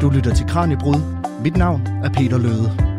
[0.00, 1.00] Du lytter til Kranjebrud.
[1.42, 2.90] Mit navn er Peter Løde.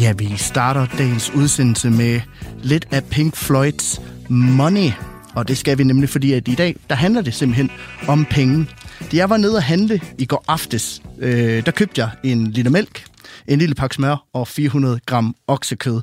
[0.00, 2.20] Ja, vi starter dagens udsendelse med
[2.62, 4.90] lidt af Pink Floyds Money.
[5.34, 7.70] Og det skal vi nemlig, fordi at i dag, der handler det simpelthen
[8.08, 8.66] om penge.
[9.00, 12.70] Da jeg var nede og handle i går aftes, øh, der købte jeg en liter
[12.70, 13.04] mælk,
[13.48, 16.00] en lille pakke smør og 400 gram oksekød.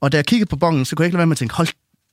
[0.00, 1.54] Og da jeg kiggede på bongen, så kunne jeg ikke lade være med at tænke,
[1.54, 1.68] hold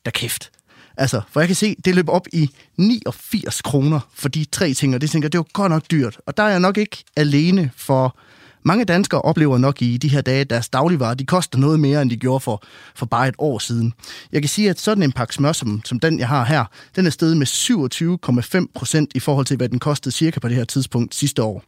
[0.05, 0.51] da kæft.
[0.97, 4.95] Altså, for jeg kan se, det løb op i 89 kroner for de tre ting,
[4.95, 6.17] og det tænker jeg, det var godt nok dyrt.
[6.25, 8.17] Og der er jeg nok ikke alene for
[8.63, 12.01] mange danskere oplever nok i de her dage, at deres dagligvarer de koster noget mere,
[12.01, 12.63] end de gjorde for,
[12.95, 13.93] for bare et år siden.
[14.31, 17.05] Jeg kan sige, at sådan en pakke smør, som, som den jeg har her, den
[17.05, 20.65] er steget med 27,5 procent i forhold til, hvad den kostede cirka på det her
[20.65, 21.63] tidspunkt sidste år.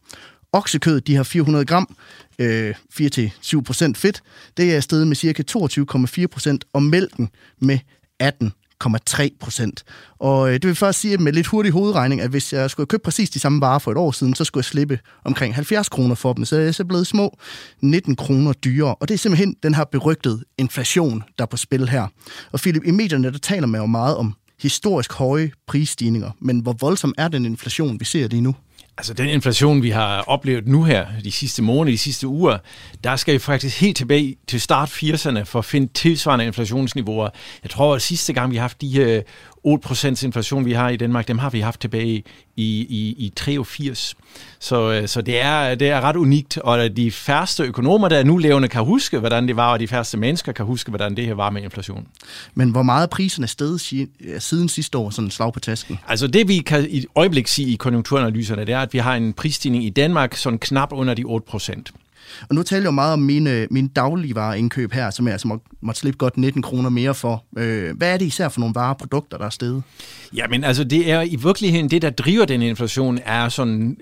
[0.52, 1.96] Oksekød, de har 400 gram,
[2.38, 4.22] øh, 4-7 procent fedt,
[4.56, 7.28] det er steget med cirka 22,4 procent, og mælken
[7.60, 7.78] med
[8.20, 8.52] 18
[9.06, 9.84] 3 procent.
[10.18, 12.86] Og øh, det vil først sige at med lidt hurtig hovedregning, at hvis jeg skulle
[12.86, 15.88] købe præcis de samme varer for et år siden, så skulle jeg slippe omkring 70
[15.88, 16.44] kroner for dem.
[16.44, 17.38] Så er jeg så blevet små
[17.80, 18.94] 19 kroner dyrere.
[18.94, 22.06] Og det er simpelthen den her berygtede inflation, der er på spil her.
[22.52, 26.30] Og Philip, i medierne der taler man jo meget om historisk høje prisstigninger.
[26.40, 28.54] Men hvor voldsom er den inflation, vi ser lige nu?
[28.98, 32.58] Altså den inflation, vi har oplevet nu her, de sidste måneder, de sidste uger,
[33.04, 37.28] der skal vi faktisk helt tilbage til start 80'erne for at finde tilsvarende inflationsniveauer.
[37.62, 39.22] Jeg tror, at sidste gang vi har haft de her
[39.66, 42.22] 8% inflation, vi har i Danmark, dem har vi haft tilbage
[42.56, 44.14] i, i, i 83.
[44.58, 48.24] Så, øh, så det, er, det er ret unikt, og de færreste økonomer, der er
[48.24, 51.26] nu levende, kan huske, hvordan det var, og de færreste mennesker kan huske, hvordan det
[51.26, 52.06] her var med inflation.
[52.54, 53.80] Men hvor meget priserne steget
[54.38, 55.98] siden sidste år, sådan slag på tasken?
[56.08, 59.32] Altså det, vi kan i øjeblik sige i konjunkturanalyserne, det er, at vi har en
[59.32, 61.92] prisstigning i Danmark sådan knap under de 8 procent.
[62.48, 65.60] Og nu taler jeg jo meget om mine, mine dagligvareindkøb her, som jeg altså må,
[65.80, 67.44] måtte slippe godt 19 kroner mere for.
[67.58, 69.82] Øh, hvad er det især for nogle vareprodukter, der er steget?
[70.34, 73.96] Jamen altså, det er i virkeligheden det, der driver den inflation, er sådan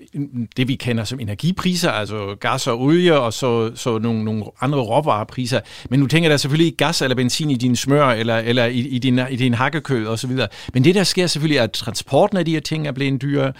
[0.57, 4.79] det, vi kender som energipriser, altså gas og olie, og så, så nogle, nogle andre
[4.79, 5.59] råvarepriser.
[5.89, 8.79] Men nu tænker der selvfølgelig ikke gas eller benzin i din smør, eller, eller i,
[8.79, 10.39] i, din, i din hakkekød osv.
[10.73, 13.53] Men det, der sker selvfølgelig, er, at transporten af de her ting er blevet dyrere,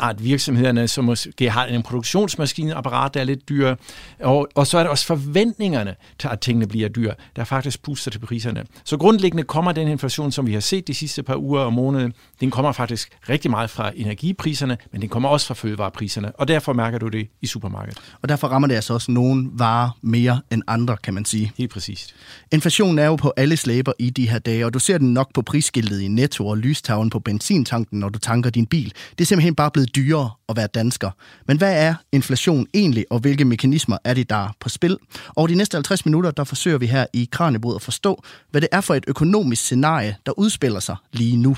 [0.00, 3.76] at virksomhederne, som måske har en produktionsmaskineapparat, der er lidt dyre,
[4.20, 8.10] og, og så er der også forventningerne til, at tingene bliver dyre, der faktisk puster
[8.10, 8.64] til priserne.
[8.84, 12.08] Så grundlæggende kommer den inflation, som vi har set de sidste par uger og måneder,
[12.40, 16.72] den kommer faktisk rigtig meget fra energipriserne, men den kommer også fra fødevarepriserne, og derfor
[16.72, 17.98] mærker du det i supermarkedet.
[18.22, 21.52] Og derfor rammer det altså også nogle varer mere end andre, kan man sige.
[21.58, 22.14] Helt præcist.
[22.52, 25.34] Inflationen er jo på alle slæber i de her dage, og du ser den nok
[25.34, 28.92] på prisskiltet i Netto og lystavlen på benzintanken, når du tanker din bil.
[29.10, 31.10] Det er simpelthen bare blevet dyrere at være dansker.
[31.46, 34.98] Men hvad er inflation egentlig, og hvilke mekanismer er det, der er på spil?
[35.28, 38.68] Og de næste 50 minutter, der forsøger vi her i Kranjebrud at forstå, hvad det
[38.72, 41.56] er for et økonomisk scenarie, der udspiller sig lige nu.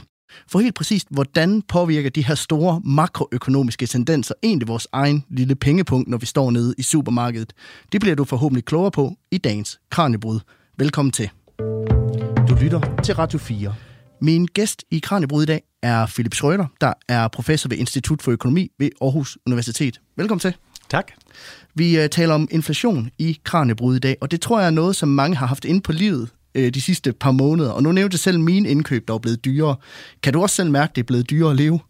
[0.48, 6.08] For helt præcist, hvordan påvirker de her store makroøkonomiske tendenser egentlig vores egen lille pengepunkt,
[6.08, 7.52] når vi står nede i supermarkedet?
[7.92, 10.40] Det bliver du forhåbentlig klogere på i dagens Kranjebrud.
[10.78, 11.30] Velkommen til.
[12.48, 13.89] Du lytter til Radio 4.
[14.22, 18.32] Min gæst i Kranjebrud i dag er Philip Schrøder, der er professor ved Institut for
[18.32, 20.00] Økonomi ved Aarhus Universitet.
[20.16, 20.54] Velkommen til.
[20.88, 21.12] Tak.
[21.74, 24.96] Vi uh, taler om inflation i Kranjebrud i dag, og det tror jeg er noget,
[24.96, 27.70] som mange har haft inde på livet uh, de sidste par måneder.
[27.70, 29.76] Og nu nævnte selv mine indkøb, der er blevet dyrere.
[30.22, 31.80] Kan du også selv mærke, at det er blevet dyrere at leve?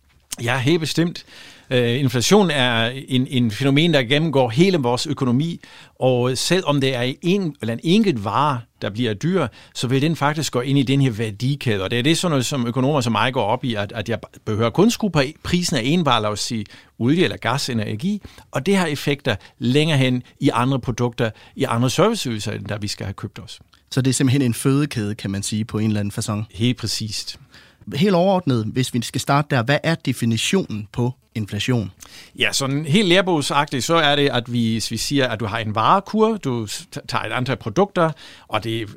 [0.43, 1.25] Ja, helt bestemt.
[1.71, 5.61] Uh, inflation er en, en fænomen, der gennemgår hele vores økonomi,
[6.01, 10.03] og selv om det er en, eller en enkelt vare, der bliver dyr, så vil
[10.03, 11.83] den faktisk gå ind i den her værdikæde.
[11.83, 14.09] Og det er det sådan noget, som økonomer som mig går op i, at, at
[14.09, 16.67] jeg behøver kun skrue på prisen af en vare, lad os sige
[16.99, 21.65] olie eller gas eller energi, og det har effekter længere hen i andre produkter, i
[21.65, 23.61] andre serviceydelser, end der vi skal have købt os.
[23.91, 26.45] Så det er simpelthen en fødekæde, kan man sige, på en eller anden façon?
[26.50, 27.39] Helt præcist
[27.95, 31.93] helt overordnet, hvis vi skal starte der, hvad er definitionen på inflation?
[32.38, 35.59] Ja, sådan helt lærebogsagtigt, så er det, at vi, hvis vi siger, at du har
[35.59, 36.67] en varekur, du
[37.09, 38.11] tager et antal produkter,
[38.49, 38.88] og det,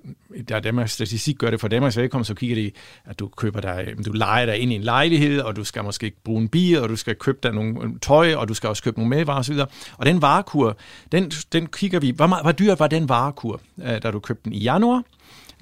[0.50, 2.72] der Danmarks Statistik gør det for Danmarks velkommen, så kigger de,
[3.06, 6.12] at du køber dig, du leger dig ind i en lejlighed, og du skal måske
[6.24, 8.84] bruge en bil, og du skal købe dig nogle øh, tøj, og du skal også
[8.84, 9.60] købe nogle medvarer osv.
[9.98, 10.78] Og den varekur,
[11.12, 14.54] den, den kigger vi, hvor, hvor dyrt var den varekur, øh, da du købte den
[14.54, 15.04] i januar?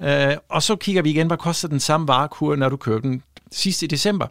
[0.02, 3.22] Øh, og så kigger vi igen, hvad koster den samme varekur, når du købte den
[3.52, 4.26] sidst i december.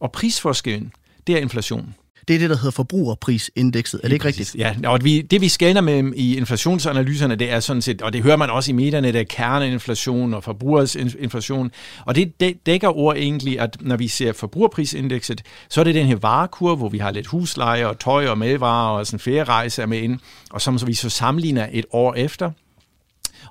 [0.00, 0.92] Og prisforskellen,
[1.26, 1.94] det er inflation.
[2.28, 4.00] Det er det, der hedder forbrugerprisindekset.
[4.04, 4.54] Er det ikke rigtigt?
[4.58, 8.22] Ja, og vi, det vi skældner med i inflationsanalyserne, det er sådan set, og det
[8.22, 11.70] hører man også i medierne, det er kerneinflation og forbrugersinflation.
[12.06, 12.32] Og det
[12.66, 16.88] dækker ord egentlig, at når vi ser forbrugerprisindekset, så er det den her varekur, hvor
[16.88, 20.18] vi har lidt husleje og tøj og madvarer og sådan ferierejse er med ind,
[20.50, 22.50] og som så vi så sammenligner et år efter.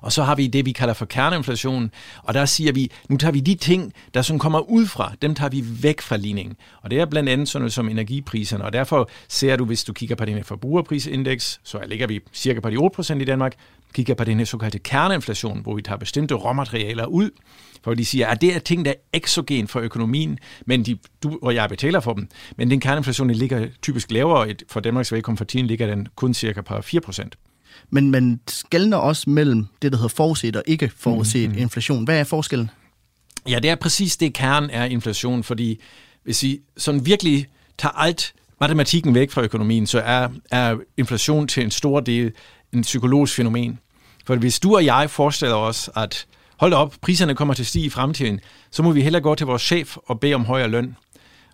[0.00, 1.90] Og så har vi det, vi kalder for kerneinflation,
[2.22, 5.34] og der siger vi, nu tager vi de ting, der som kommer ud fra, dem
[5.34, 6.56] tager vi væk fra ligningen.
[6.82, 9.92] Og det er blandt andet sådan noget som energipriserne, og derfor ser du, hvis du
[9.92, 13.54] kigger på den her forbrugerprisindeks, så ligger vi cirka på de 8% i Danmark,
[13.94, 17.30] kigger på den her såkaldte kerneinflation, hvor vi tager bestemte råmaterialer ud,
[17.84, 21.38] for de siger, at det er ting, der er exogen for økonomien, men de, du
[21.42, 22.28] og jeg betaler for dem.
[22.56, 26.60] Men den kerneinflation ligger typisk lavere, for Danmarks vedkommende for tiden ligger den kun cirka
[26.60, 27.49] på 4%.
[27.90, 31.62] Men man skældner også mellem det, der hedder forudset og ikke forudset mm, mm.
[31.62, 32.04] inflation.
[32.04, 32.70] Hvad er forskellen?
[33.48, 35.80] Ja, det er præcis det, kern er inflation, fordi
[36.24, 37.46] hvis vi sådan virkelig
[37.78, 42.32] tager alt matematikken væk fra økonomien, så er, er inflation til en stor del
[42.72, 43.78] en psykologisk fænomen.
[44.26, 47.86] For hvis du og jeg forestiller os, at hold op, priserne kommer til at stige
[47.86, 48.40] i fremtiden,
[48.70, 50.96] så må vi hellere gå til vores chef og bede om højere løn.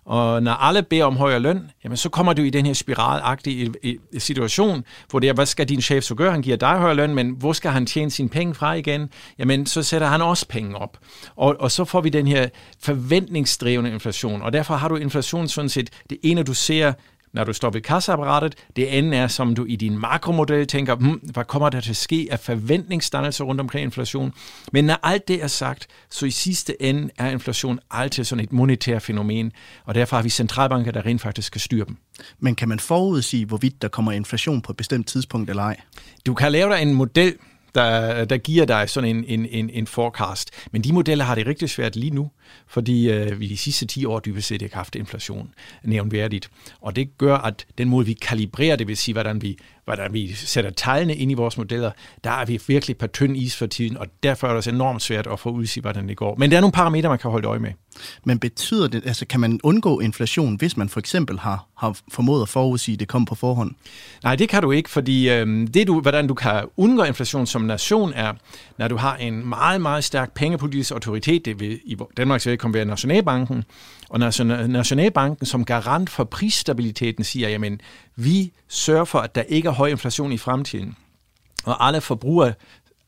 [0.07, 3.73] Og når alle beder om højere løn, jamen så kommer du i den her spiralagtige
[4.17, 6.31] situation, hvor det er, hvad skal din chef så gøre?
[6.31, 9.09] Han giver dig højere løn, men hvor skal han tjene sine penge fra igen?
[9.39, 10.97] Jamen så sætter han også penge op.
[11.35, 12.49] Og, og så får vi den her
[12.81, 16.93] forventningsdrevne inflation, og derfor har du inflation sådan set, det ene du ser
[17.33, 18.55] når du står ved kasseapparatet.
[18.75, 21.95] Det andet er, som du i din makromodel tænker, hmm, hvad kommer der til at
[21.95, 24.33] ske af forventningsdannelse rundt omkring inflation.
[24.71, 28.53] Men når alt det er sagt, så i sidste ende er inflation altid sådan et
[28.53, 29.51] monetært fænomen,
[29.85, 31.97] og derfor har vi centralbanker, der rent faktisk skal styre dem.
[32.39, 35.77] Men kan man forudsige, hvorvidt der kommer inflation på et bestemt tidspunkt eller ej?
[36.25, 37.35] Du kan lave dig en model,
[37.77, 40.49] der, der giver dig sådan en, en, en, en forecast.
[40.71, 42.29] Men de modeller har det rigtig svært lige nu,
[42.67, 45.53] fordi øh, vi de sidste 10 år dybest set ikke har haft inflation
[45.83, 46.49] nævnværdigt.
[46.81, 49.57] Og det gør, at den måde, vi kalibrerer, det vil sige, hvordan vi,
[49.87, 51.91] hvordan vi sætter tegnene ind i vores modeller,
[52.23, 55.01] der er vi virkelig på tynd is for tiden, og derfor er det også enormt
[55.01, 56.35] svært at få udsigt, hvordan det går.
[56.37, 57.71] Men der er nogle parametre, man kan holde øje med.
[58.23, 62.41] Men betyder det, altså kan man undgå inflation, hvis man for eksempel har, har formået
[62.41, 63.71] at forudsige, at det kommer på forhånd?
[64.23, 67.61] Nej, det kan du ikke, fordi øh, det du, hvordan du kan undgå inflation som
[67.61, 68.33] nation er,
[68.77, 72.85] når du har en meget, meget stærk pengepolitisk autoritet, det vil i Danmarks vedkommende være
[72.85, 73.63] Nationalbanken,
[74.09, 74.19] og
[74.69, 77.81] Nationalbanken som garant for prisstabiliteten siger, jamen
[78.15, 80.95] vi sørger for, at der ikke er høj inflation i fremtiden,
[81.63, 82.53] og alle forbrugere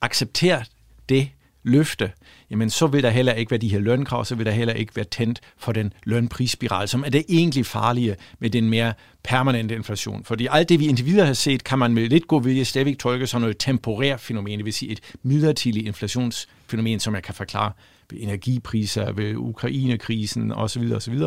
[0.02, 0.64] accepterer
[1.10, 1.30] det
[1.64, 2.12] løfte,
[2.50, 4.96] jamen så vil der heller ikke være de her lønkrav, så vil der heller ikke
[4.96, 8.94] være tændt for den lønprisspiral, som er det egentlig farlige med den mere
[9.24, 10.24] permanente inflation.
[10.24, 13.00] Fordi alt det, vi indtil videre har set, kan man med lidt god vilje stadigvæk
[13.00, 17.72] tolke som noget temporært fænomen, det vil sige et midlertidigt inflationsfænomen, som jeg kan forklare
[18.18, 20.92] energipriser, ved Ukrainekrisen osv.
[20.96, 21.20] osv.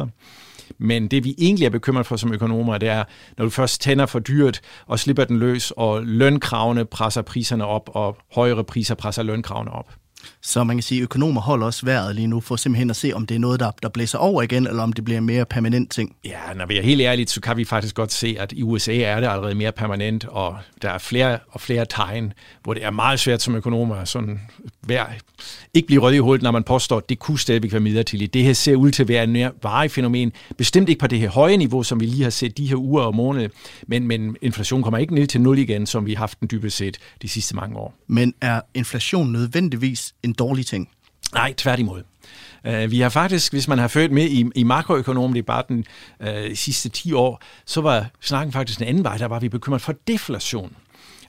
[0.79, 3.05] Men det vi egentlig er bekymret for som økonomer, det er,
[3.39, 7.91] når du først tænder for dyrt og slipper den løs, og lønkravene presser priserne op,
[7.95, 9.95] og højere priser presser lønkravene op.
[10.45, 13.13] Så man kan sige, at økonomer holder også vejret lige nu for simpelthen at se,
[13.13, 15.45] om det er noget, der, der blæser over igen, eller om det bliver en mere
[15.45, 16.17] permanent ting.
[16.25, 18.97] Ja, når vi er helt ærligt, så kan vi faktisk godt se, at i USA
[18.97, 22.91] er det allerede mere permanent, og der er flere og flere tegn, hvor det er
[22.91, 24.41] meget svært som økonomer sådan
[24.87, 25.07] vær,
[25.75, 28.35] ikke blive rød i hovedet, når man påstår, at det kunne stadigvæk være midlertidigt.
[28.35, 30.33] Det her ser ud til at være en mere varig fænomen.
[30.59, 33.03] Bestemt ikke på det her høje niveau, som vi lige har set de her uger
[33.03, 33.49] og måneder,
[33.87, 36.77] men, men inflation kommer ikke ned til nul igen, som vi har haft den dybest
[36.77, 37.95] set de sidste mange år.
[38.07, 40.89] Men er inflation nødvendigvis en dårlig ting?
[41.35, 42.03] Nej, tværtimod.
[42.67, 45.85] Øh, vi har faktisk, hvis man har ført med i, i makroøkonomdebatten
[46.21, 49.17] uh, de øh, sidste 10 år, så var snakken faktisk en anden vej.
[49.17, 50.77] Der var vi bekymret for deflation.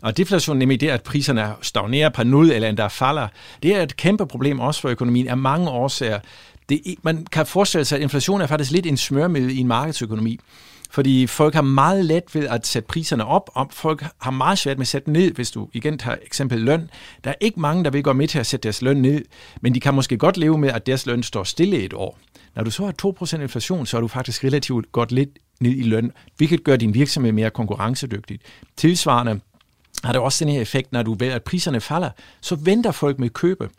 [0.01, 3.27] Og deflation, nemlig det, at priserne stagnerer på nul eller endda falder,
[3.63, 6.19] det er et kæmpe problem også for økonomien af mange årsager.
[6.69, 10.39] Det, man kan forestille sig, at inflation er faktisk lidt en smørmiddel i en markedsøkonomi.
[10.93, 14.77] Fordi folk har meget let ved at sætte priserne op, og folk har meget svært
[14.77, 16.89] med at sætte ned, hvis du igen tager eksempel løn.
[17.23, 19.25] Der er ikke mange, der vil gå med til at sætte deres løn ned,
[19.61, 22.19] men de kan måske godt leve med, at deres løn står stille et år.
[22.55, 22.93] Når du så har
[23.37, 26.93] 2% inflation, så er du faktisk relativt godt lidt ned i løn, hvilket gør din
[26.93, 28.43] virksomhed mere konkurrencedygtigt.
[28.77, 29.39] Tilsvarende
[30.03, 32.09] har det også den her effekt, når du ved, at priserne falder,
[32.41, 33.69] så venter folk med købe.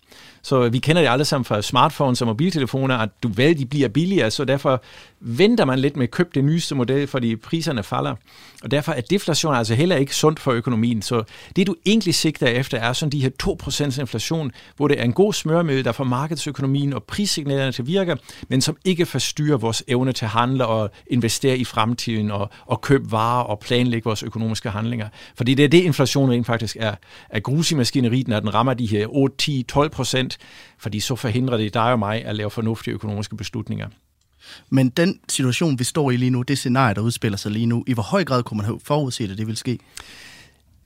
[0.45, 3.89] Så vi kender det alle sammen fra smartphones og mobiltelefoner, at du ved, de bliver
[3.89, 4.83] billigere, så derfor
[5.21, 8.15] venter man lidt med at købe det nyeste model, fordi priserne falder.
[8.63, 11.03] Og derfor er deflation altså heller ikke sundt for økonomien.
[11.03, 11.23] Så
[11.57, 15.13] det, du egentlig sigter efter, er sådan de her 2% inflation, hvor det er en
[15.13, 18.17] god smørmiddel, der får markedsøkonomien og prissignalerne til at virke,
[18.49, 22.81] men som ikke forstyrrer vores evne til at handle og investere i fremtiden og, og
[22.81, 25.09] købe varer og planlægge vores økonomiske handlinger.
[25.37, 26.95] Fordi det er det, inflation rent faktisk er,
[27.31, 30.34] er grus i maskineriet, når den rammer de her 8, 10, 12 procent,
[30.79, 33.89] fordi så forhindrer det dig og mig at lave fornuftige økonomiske beslutninger.
[34.71, 37.85] Men den situation, vi står i lige nu, det scenarie, der udspiller sig lige nu,
[37.87, 39.79] i hvor høj grad kunne man have forudset, at det vil ske?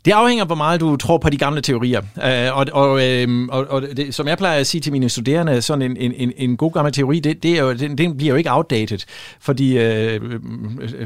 [0.05, 2.01] Det afhænger, hvor meget du tror på de gamle teorier.
[2.01, 5.63] Uh, og og, uh, og, og det, som jeg plejer at sige til mine studerende,
[5.63, 8.37] sådan en, en, en god gammel teori, det, det er jo, den, den bliver jo
[8.37, 8.99] ikke outdated.
[9.41, 9.83] Fordi uh,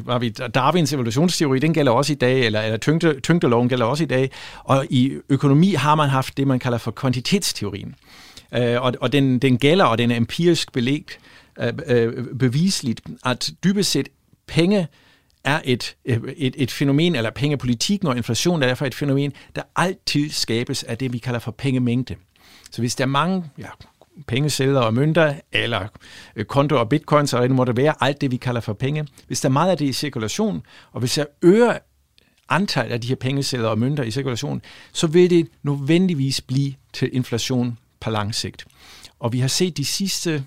[0.06, 4.04] var vi, Darwins evolutionsteori, den gælder også i dag, eller, eller tyngde, tyngdeloven gælder også
[4.04, 4.30] i dag.
[4.64, 7.94] Og i økonomi har man haft det, man kalder for kvantitetsteorien.
[8.54, 11.18] Øh, og og den, den gælder, og den er empirisk belægt,
[11.61, 14.09] øh, øh bevisligt, at dybest set
[14.47, 14.88] penge
[15.44, 19.62] er et, øh, et, et fænomen, eller pengepolitikken og inflation er derfor et fænomen, der
[19.76, 22.14] altid skabes af det, vi kalder for pengemængde.
[22.71, 23.68] Så hvis der er mange ja,
[24.26, 25.87] pengesedler og mønter, eller
[26.37, 29.40] øh, konto og bitcoins, eller det måtte være, alt det, vi kalder for penge, hvis
[29.40, 31.78] der er meget af det i cirkulation, og hvis jeg øger
[32.49, 37.11] antallet af de her pengesedler og mønter i cirkulation, så vil det nødvendigvis blive til
[37.12, 38.66] inflation på lang sigt.
[39.18, 40.44] Og vi har set de sidste,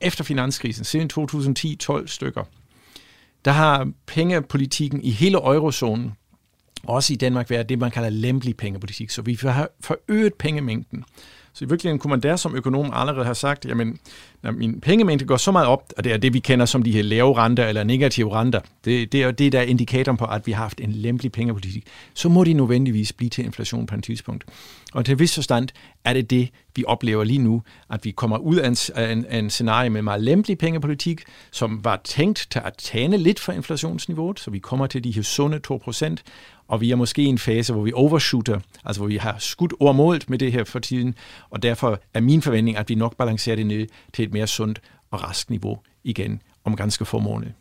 [0.00, 2.44] efter finanskrisen, siden 2010, 12 stykker,
[3.44, 6.12] der har pengepolitikken i hele eurozonen,
[6.82, 9.10] også i Danmark, været det, man kalder lempelig pengepolitik.
[9.10, 11.04] Så vi har forøget pengemængden.
[11.58, 13.98] Så i virkeligheden kunne man der som økonom allerede have sagt, jamen,
[14.42, 16.92] når min pengemængde går så meget op, og det er det, vi kender som de
[16.92, 20.46] her lave renter eller negative renter, det, det er det, der er indikatoren på, at
[20.46, 24.04] vi har haft en lempelig pengepolitik, så må de nødvendigvis blive til inflation på et
[24.04, 24.44] tidspunkt.
[24.92, 25.68] Og til vis forstand
[26.04, 29.26] er det det, vi oplever lige nu, at vi kommer ud af en, af en,
[29.26, 33.52] af en scenarie med meget lempelig pengepolitik, som var tænkt til at tane lidt for
[33.52, 36.16] inflationsniveauet, så vi kommer til de her sunde 2%,
[36.68, 39.74] og vi er måske i en fase, hvor vi overshooter, altså hvor vi har skudt
[39.80, 41.14] overmålet med det her for tiden,
[41.50, 44.80] og derfor er min forventning, at vi nok balancerer det ned til et mere sundt
[45.10, 47.52] og rask niveau igen om ganske få måneder.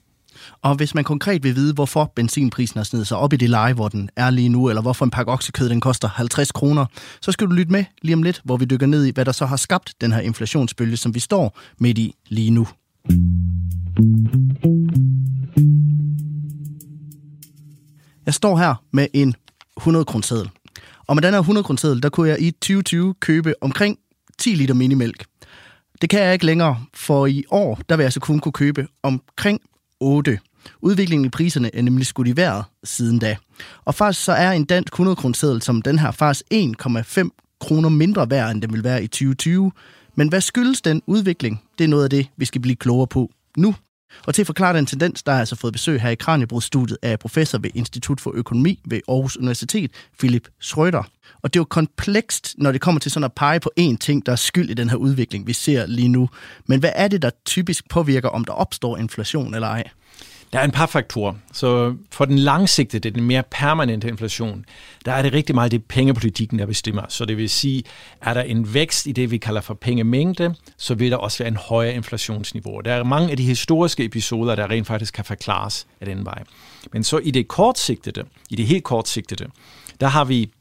[0.62, 3.74] Og hvis man konkret vil vide, hvorfor benzinprisen har snedet sig op i det leje,
[3.74, 6.86] hvor den er lige nu, eller hvorfor en pakke oksekød den koster 50 kroner,
[7.22, 9.32] så skal du lytte med lige om lidt, hvor vi dykker ned i, hvad der
[9.32, 12.68] så har skabt den her inflationsbølge, som vi står midt i lige nu.
[18.28, 19.36] Jeg står her med en
[19.78, 20.46] 100 kroner
[21.08, 23.98] Og med den her 100 kroner der kunne jeg i 2020 købe omkring
[24.38, 25.26] 10 liter minimælk.
[26.02, 28.88] Det kan jeg ikke længere, for i år, der vil jeg så kun kunne købe
[29.04, 29.62] omkring
[30.00, 30.40] 8.
[30.82, 33.38] Udviklingen i priserne er nemlig skudt i vejret siden da.
[33.86, 38.30] Og faktisk så er en dansk 100 kroner som den her faktisk 1,5 kroner mindre
[38.30, 39.72] værd, end den vil være i 2020.
[40.16, 41.64] Men hvad skyldes den udvikling?
[41.78, 43.76] Det er noget af det, vi skal blive klogere på nu.
[44.28, 46.98] Og til at forklare den tendens, der har jeg altså fået besøg her i Kranjebrudstudiet
[47.02, 51.04] af professor ved Institut for Økonomi ved Aarhus Universitet, Philip Schrøder.
[51.42, 54.26] Og det er jo komplekst, når det kommer til sådan at pege på én ting,
[54.26, 56.30] der er skyld i den her udvikling, vi ser lige nu.
[56.66, 59.84] Men hvad er det, der typisk påvirker, om der opstår inflation eller ej?
[60.54, 61.34] Der er en par faktorer.
[61.54, 64.66] Så for den langsigtede, den mere permanente inflation,
[65.06, 67.04] der er det rigtig meget det pengepolitikken, der bestemmer.
[67.10, 67.84] Så det vil sige,
[68.22, 71.48] er der en vækst i det, vi kalder for pengemængde, så vil der også være
[71.48, 72.82] en højere inflationsniveau.
[72.82, 76.44] Der er mange af de historiske episoder, der rent faktisk kan forklares af den vej.
[76.94, 79.48] Men så i det kortsigtede, i det helt kortsigtede,
[80.00, 80.52] der har vi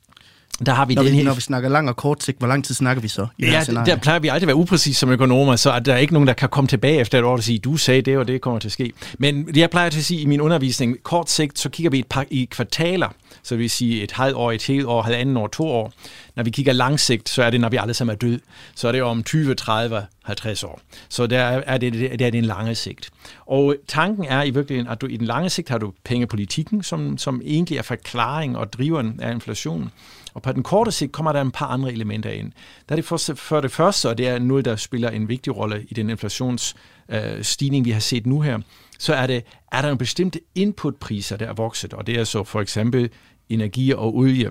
[0.66, 1.24] der har vi når, den vi, her...
[1.24, 3.26] når vi snakker lang og kort sigt, hvor lang tid snakker vi så?
[3.38, 6.12] I ja, der plejer vi aldrig at være upræcis som økonomer, så der er ikke
[6.12, 8.40] nogen, der kan komme tilbage efter et år og sige, du sagde det, og det
[8.40, 8.92] kommer til at ske.
[9.18, 12.06] Men jeg plejer til at sige i min undervisning, kort sigt, så kigger vi et
[12.06, 13.08] par i kvartaler,
[13.42, 15.92] så det vil sige et halvt år, et helt år, halvanden år, to år.
[16.36, 18.40] Når vi kigger langsigt, så er det, når vi alle sammen er død.
[18.74, 20.80] Så er det om 20, 30, 50 år.
[21.08, 23.10] Så der er det, det er den lange sigt.
[23.46, 27.18] Og tanken er i virkeligheden, at du i den lange sigt har du pengepolitikken, som,
[27.18, 29.90] som egentlig er forklaring og driveren af inflationen.
[30.36, 32.52] Og på den korte sigt kommer der en par andre elementer ind.
[32.88, 35.56] Der er det for, for det første, og det er noget, der spiller en vigtig
[35.56, 38.58] rolle i den inflationsstigning, øh, vi har set nu her,
[38.98, 42.44] så er det, er der nogle bestemte inputpriser, der er vokset, og det er så
[42.44, 43.10] for eksempel
[43.48, 44.50] energi og olie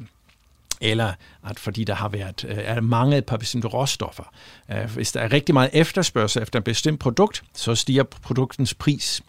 [0.81, 1.13] eller
[1.49, 4.23] at fordi der har været øh, er mangel på bestemte råstoffer.
[4.71, 9.21] Øh, hvis der er rigtig meget efterspørgsel efter et bestemt produkt, så stiger produktens pris.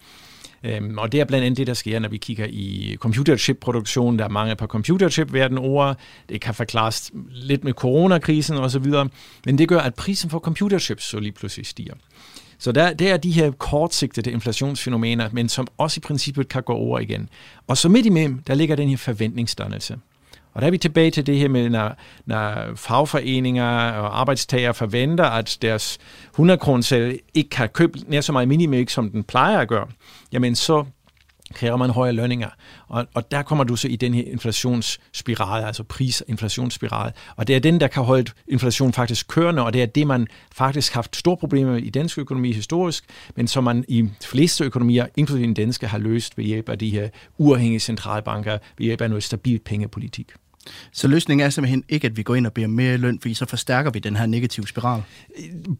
[0.65, 4.19] Øhm, og det er blandt andet det, der sker, når vi kigger i computerchip-produktion.
[4.19, 5.95] Der er mange på computerchip verden over.
[6.29, 8.87] Det kan forklares lidt med coronakrisen osv.
[9.47, 11.95] Men det gør, at prisen for computerchips så lige pludselig stiger.
[12.59, 16.73] Så der, der er de her kortsigtede inflationsfænomener, men som også i princippet kan gå
[16.73, 17.29] over igen.
[17.67, 19.99] Og så midt imellem, der ligger den her forventningsdannelse.
[20.57, 21.97] Og der er vi tilbage til det her med, når,
[22.27, 25.99] når fagforeninger og arbejdstager forventer, at deres
[26.31, 29.87] 100 kroner ikke kan købe nær så meget minimælk, som den plejer at gøre,
[30.33, 30.85] jamen så
[31.55, 32.49] kræver man højere lønninger.
[32.89, 37.13] Og, og der kommer du så i den her inflationsspiral, altså prisinflationsspiral.
[37.37, 40.27] Og det er den, der kan holde inflation faktisk kørende, og det er det, man
[40.53, 44.65] faktisk har haft store problemer med i dansk økonomi historisk, men som man i fleste
[44.65, 47.09] økonomier, inklusive den danske, har løst ved hjælp af de her
[47.39, 50.33] uafhængige centralbanker, ved hjælp af noget stabilt pengepolitik.
[50.93, 53.47] Så løsningen er simpelthen ikke, at vi går ind og beder mere løn, fordi så
[53.47, 55.03] forstærker vi den her negative spiral?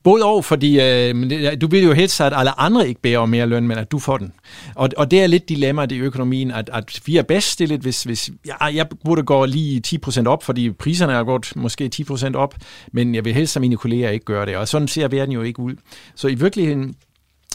[0.03, 3.47] Både og, fordi øh, du vil jo helst at alle andre ikke beder om mere
[3.47, 4.33] løn, men at du får den.
[4.75, 8.03] Og, og det er lidt dilemmaet i økonomien, at, at vi er bedst stillet, hvis,
[8.03, 12.55] hvis ja, jeg burde gå lige 10% op, fordi priserne er gået måske 10% op,
[12.93, 14.57] men jeg vil helst, at mine kolleger ikke gøre det.
[14.57, 15.75] Og sådan ser verden jo ikke ud.
[16.15, 16.95] Så i virkeligheden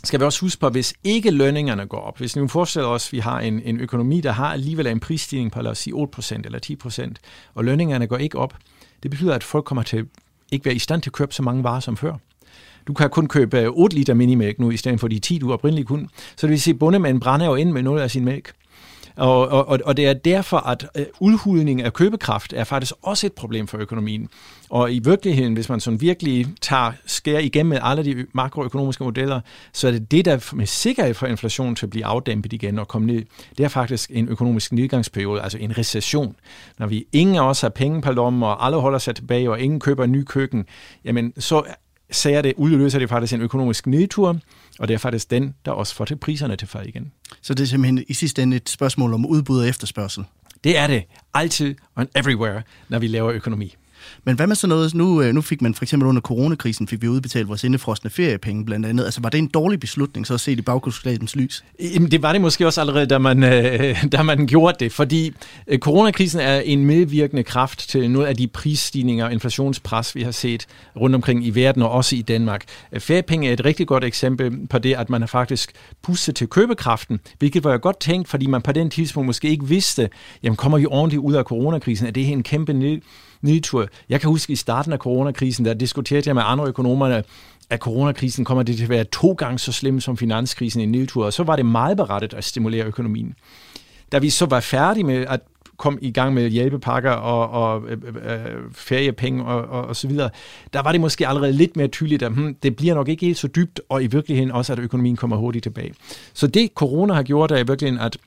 [0.04, 3.14] skal vi også huske på, hvis ikke lønningerne går op, hvis nu forestiller os, at
[3.14, 6.42] vi har en, en økonomi, der har alligevel en prisstigning på, lad os sige, 8%
[6.46, 7.14] eller 10%,
[7.54, 8.58] og lønningerne går ikke op,
[9.04, 10.08] det betyder, at folk kommer til
[10.52, 12.14] ikke være i stand til at købe så mange varer som før.
[12.88, 15.88] Du kan kun købe 8 liter minimælk nu, i stedet for de 10, du oprindeligt
[15.88, 16.08] kunne.
[16.36, 18.52] Så det vil sige, at bondemanden brænder jo ind med noget af sin mælk.
[19.16, 23.34] Og, og, og det er derfor, at øh, udhulning af købekraft er faktisk også et
[23.34, 24.30] problem for økonomien.
[24.70, 29.42] Og i virkeligheden, hvis man sådan virkelig tager skær igennem med alle de makroøkonomiske modeller,
[29.74, 32.88] så er det det, der med sikkerhed for inflationen til at blive afdæmpet igen og
[32.88, 33.24] komme ned.
[33.58, 36.36] Det er faktisk en økonomisk nedgangsperiode, altså en recession.
[36.80, 39.60] Når vi ingen af os har penge på lommen, og alle holder sig tilbage, og
[39.60, 40.66] ingen køber en ny køkken,
[41.06, 41.64] jamen så
[42.12, 44.40] ser det, udløser det faktisk en økonomisk nedtur,
[44.80, 47.12] og det er faktisk den, der også får til priserne til fald igen.
[47.42, 50.24] Så det er simpelthen i sidste ende et spørgsmål om udbud og efterspørgsel?
[50.64, 51.04] Det er det.
[51.34, 53.76] Altid og everywhere, når vi laver økonomi.
[54.24, 54.94] Men hvad med sådan noget?
[54.94, 58.66] Nu, øh, nu fik man for eksempel under coronakrisen, fik vi udbetalt vores indefrostende feriepenge
[58.66, 59.06] blandt andet.
[59.06, 61.64] Altså var det en dårlig beslutning så at se det i baggrundsskabens lys?
[61.80, 65.34] Jamen, det var det måske også allerede, da man, øh, da man gjorde det, fordi
[65.68, 70.32] øh, coronakrisen er en medvirkende kraft til noget af de prisstigninger og inflationspres, vi har
[70.32, 72.64] set rundt omkring i verden og også i Danmark.
[72.94, 76.48] Øh, feriepenge er et rigtig godt eksempel på det, at man har faktisk pustet til
[76.48, 80.10] købekraften, hvilket var jo godt tænkt, fordi man på den tidspunkt måske ikke vidste,
[80.44, 82.08] jamen kommer vi ordentligt ud af coronakrisen?
[82.08, 82.74] Er det her en kæmpe
[83.42, 83.88] nedtur.
[84.10, 87.24] Jeg kan huske i starten af coronakrisen, der diskuterede jeg med andre økonomerne,
[87.70, 91.26] at coronakrisen kommer det til at være to gange så slem som finanskrisen i nedtur,
[91.26, 93.36] og så var det meget berettet at stimulere økonomien.
[94.12, 95.40] Da vi så var færdige med at
[95.82, 100.08] kom i gang med hjælpepakker og, og øh, øh, øh, feriepenge og, og, og så
[100.08, 100.30] videre,
[100.74, 103.38] der var det måske allerede lidt mere tydeligt, at hmm, det bliver nok ikke helt
[103.38, 105.94] så dybt, og i virkeligheden også, at økonomien kommer hurtigt tilbage.
[106.34, 108.18] Så det corona har gjort, er i virkeligheden, at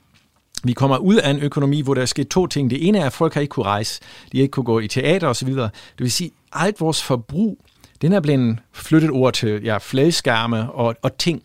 [0.64, 2.70] vi kommer ud af en økonomi, hvor der er sket to ting.
[2.70, 4.00] Det ene er, at folk har ikke kunne rejse.
[4.32, 5.48] De har ikke kunne gå i teater osv.
[5.56, 7.58] Det vil sige, at alt vores forbrug,
[8.02, 11.42] den er blevet flyttet over til ja, fladskærme og, og ting.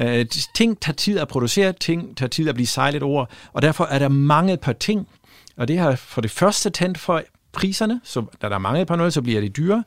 [0.00, 0.06] Uh,
[0.54, 3.98] ting tager tid at producere, ting tager tid at blive sejlet over, og derfor er
[3.98, 5.08] der mangel på ting.
[5.56, 7.22] Og det har for det første tændt for
[7.52, 9.84] priserne, så da der er mangel på noget, så bliver det dyrere.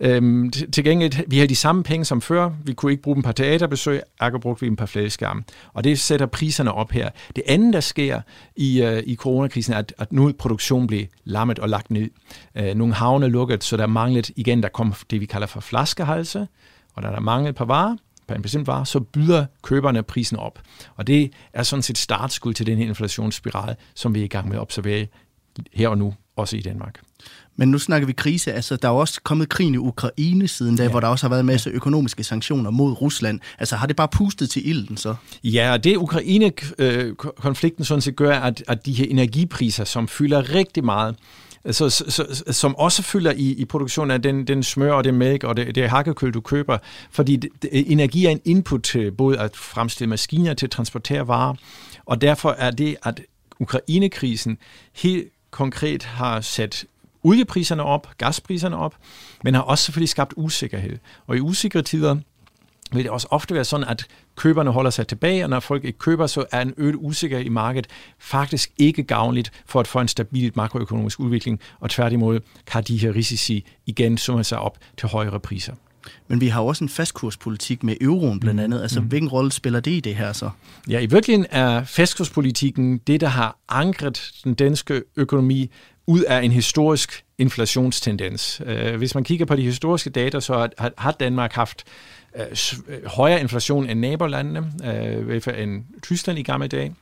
[0.00, 2.50] Øhm, til gengæld, vi havde de samme penge som før.
[2.64, 5.44] Vi kunne ikke bruge dem på teaterbesøg, ergo brugte vi dem på fladskærm.
[5.72, 7.10] Og det sætter priserne op her.
[7.36, 8.20] Det andet, der sker
[8.56, 12.10] i, øh, i coronakrisen, er, at, at nu produktionen bliver lammet og lagt ned.
[12.54, 16.46] Øh, nogle havne lukket, så der manglet igen, der kommer det, vi kalder for flaskehalse,
[16.94, 20.58] og der er mangel på varer, på en bestemt vare, så byder køberne prisen op.
[20.96, 24.48] Og det er sådan set startskud til den her inflationsspiral, som vi er i gang
[24.48, 25.06] med at observere
[25.72, 27.00] her og nu, også i Danmark.
[27.56, 28.52] Men nu snakker vi krise.
[28.52, 30.88] Altså, der er jo også kommet krigen i Ukraine siden da, ja.
[30.90, 33.40] hvor der også har været en masse økonomiske sanktioner mod Rusland.
[33.58, 35.14] Altså, har det bare pustet til ilden så?
[35.44, 41.16] Ja, det Ukraine-konflikten sådan set gør, at, at de her energipriser, som fylder rigtig meget,
[41.70, 45.44] så, så, som også fylder i, i produktionen af den, den smør og det mælk
[45.44, 46.78] og det, det hakkekøl, du køber.
[47.10, 51.28] Fordi det, det, energi er en input til både at fremstille maskiner til at transportere
[51.28, 51.54] varer,
[52.06, 53.20] og derfor er det, at
[53.60, 54.58] Ukraine-krisen
[54.92, 56.84] helt konkret har sat
[57.22, 58.94] oliepriserne op, gaspriserne op,
[59.44, 60.98] men har også selvfølgelig skabt usikkerhed.
[61.26, 62.16] Og i usikre tider
[62.92, 65.98] vil det også ofte være sådan, at køberne holder sig tilbage, og når folk ikke
[65.98, 67.86] køber, så er en øget usikkerhed i markedet
[68.18, 73.14] faktisk ikke gavnligt for at få en stabil makroøkonomisk udvikling, og tværtimod kan de her
[73.14, 75.72] risici igen summe sig op til højere priser.
[76.28, 78.64] Men vi har også en fastkurspolitik med euroen blandt mm.
[78.64, 78.82] andet.
[78.82, 79.06] Altså, mm.
[79.06, 80.50] hvilken rolle spiller det i det her så?
[80.88, 85.70] Ja, i virkeligheden er fastkurspolitikken det, der har ankret den danske økonomi
[86.08, 88.62] ud af en historisk inflationstendens.
[88.66, 90.68] Øh, hvis man kigger på de historiske data, så
[90.98, 91.84] har Danmark haft
[92.36, 92.46] øh,
[92.88, 94.72] øh, højere inflation end nabolandene,
[95.58, 96.94] end Tyskland i gamle dage.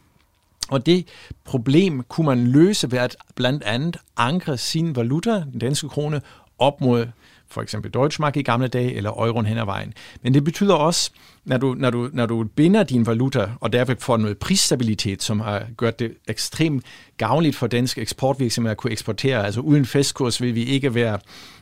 [0.68, 1.06] Og det
[1.44, 6.20] problem kunne man løse ved at blandt andet ankre sin valuta, den danske krone,
[6.58, 7.06] op mod
[7.48, 9.92] for eksempel Deutschmark i gamle dage, eller euroen hen ad vejen.
[10.22, 11.10] Men det betyder også,
[11.44, 15.40] når du, når du, når du binder din valuta, og derfor får noget prisstabilitet, som
[15.40, 16.84] har gjort det ekstremt
[17.16, 19.44] gavnligt for dansk eksportvirksomheder at kunne eksportere.
[19.44, 21.18] Altså uden festkurs vil vi ikke være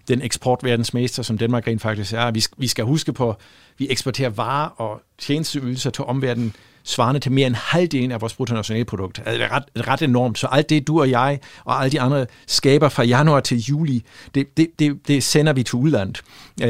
[0.08, 2.30] den eksportverdensmester, som Danmark rent faktisk er.
[2.30, 3.36] Vi, vi skal huske på, at
[3.78, 9.18] vi eksporterer varer og tjenesteydelser til omverdenen, svarende til mere end halvdelen af vores bruttonationalprodukt.
[9.18, 10.38] Altså, det er ret, ret enormt.
[10.38, 14.04] Så alt det, du og jeg og alle de andre skaber fra januar til juli,
[14.34, 16.22] det, det, det, det sender vi til udlandet.
[16.62, 16.68] Øh,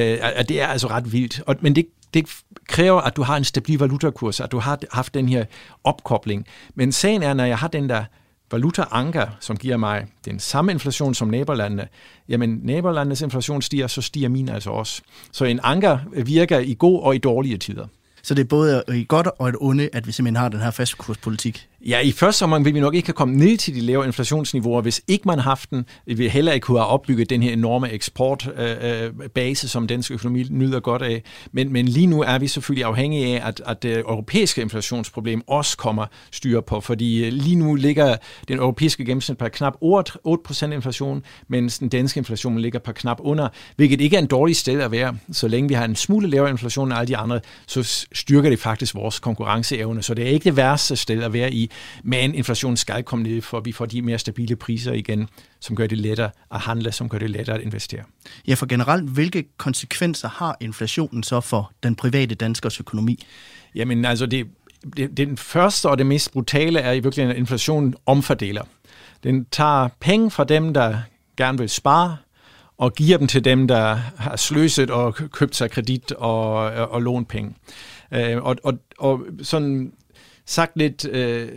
[0.49, 1.43] det er altså ret vildt.
[1.47, 2.29] Og, men det, det
[2.69, 5.45] kræver, at du har en stabil valutakurs, at du har haft den her
[5.85, 6.47] opkobling.
[6.75, 8.05] Men sagen er, når jeg har den der
[8.53, 11.89] valuta anker, som giver mig den samme inflation som nabolandene,
[12.29, 15.03] jamen nabolandenes inflation stiger, så stiger min altså også.
[15.33, 17.87] Så en anker virker i gode og i dårlige tider.
[18.25, 20.71] Så det er både i godt og et onde, at vi simpelthen har den her
[20.71, 21.69] fastkurspolitik.
[21.87, 24.83] Ja, i første omgang vil vi nok ikke have kommet ned til de lave inflationsniveauer,
[24.83, 25.85] hvis ikke man har haft den.
[26.07, 30.11] Vi vil heller ikke kunne have opbygget den her enorme eksportbase, øh, øh, som dansk
[30.11, 31.23] økonomi nyder godt af.
[31.53, 35.77] Men, men lige nu er vi selvfølgelig afhængige af, at, at det europæiske inflationsproblem også
[35.77, 38.17] kommer styr på, fordi lige nu ligger
[38.49, 43.49] den europæiske gennemsnit på knap 8% inflation, mens den danske inflation ligger på knap under,
[43.77, 45.17] hvilket ikke er en dårlig sted at være.
[45.33, 48.59] Så længe vi har en smule lavere inflation end alle de andre, så styrker det
[48.59, 50.03] faktisk vores konkurrenceevne.
[50.03, 51.71] Så det er ikke det værste sted at være i.
[52.03, 55.29] Men inflationen skal komme ned, for vi får de mere stabile priser igen,
[55.61, 58.03] som gør det lettere at handle, som gør det lettere at investere.
[58.49, 63.25] Ja, for generelt, hvilke konsekvenser har inflationen så for den private danskers økonomi?
[63.75, 64.47] Jamen altså, det,
[64.97, 68.63] det, den første og det mest brutale er i virkeligheden, at inflationen omfordeler.
[69.25, 70.99] Den tager penge fra dem, der
[71.37, 72.17] gerne vil spare,
[72.79, 77.03] og giver dem til dem, der har sløset og købt sig kredit og, og, og
[77.03, 77.55] lånt penge.
[78.13, 79.93] Øh, og, og, og sådan
[80.47, 81.49] sagt lidt, øh,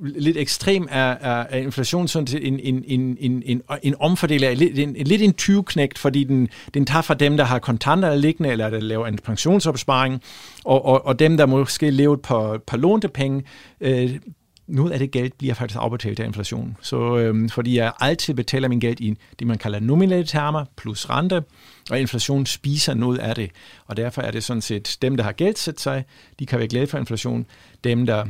[0.00, 4.78] lidt ekstrem er, er, er inflation sådan en, en, en, en, en, en omfordeler, lidt
[4.78, 8.70] en, lidt en 20-knægt, fordi den, den tager fra dem, der har kontanter liggende, eller
[8.70, 10.22] der laver en pensionsopsparing,
[10.64, 13.42] og, og, og dem, der måske lever på, på lånte penge,
[13.80, 14.18] øh,
[14.66, 16.76] noget af det gæld bliver faktisk afbetalt af inflation.
[16.80, 21.10] Så øhm, fordi jeg altid betaler min gæld i det, man kalder nominelle termer plus
[21.10, 21.42] rente,
[21.90, 23.50] og inflation spiser noget af det.
[23.86, 26.04] Og derfor er det sådan set dem, der har gældsat sig,
[26.38, 27.46] de kan være glade for inflation.
[27.84, 28.26] Dem, der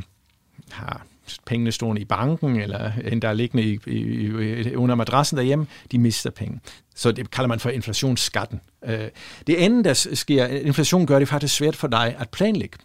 [0.71, 1.05] har
[1.45, 5.99] pengene stående i banken, eller en, der er liggende i, i, under madrassen derhjemme, de
[5.99, 6.59] mister penge.
[6.95, 8.61] Så det kalder man for inflationsskatten.
[8.85, 9.07] Øh,
[9.47, 12.77] det andet, der sker, inflation gør det faktisk svært for dig at planlægge.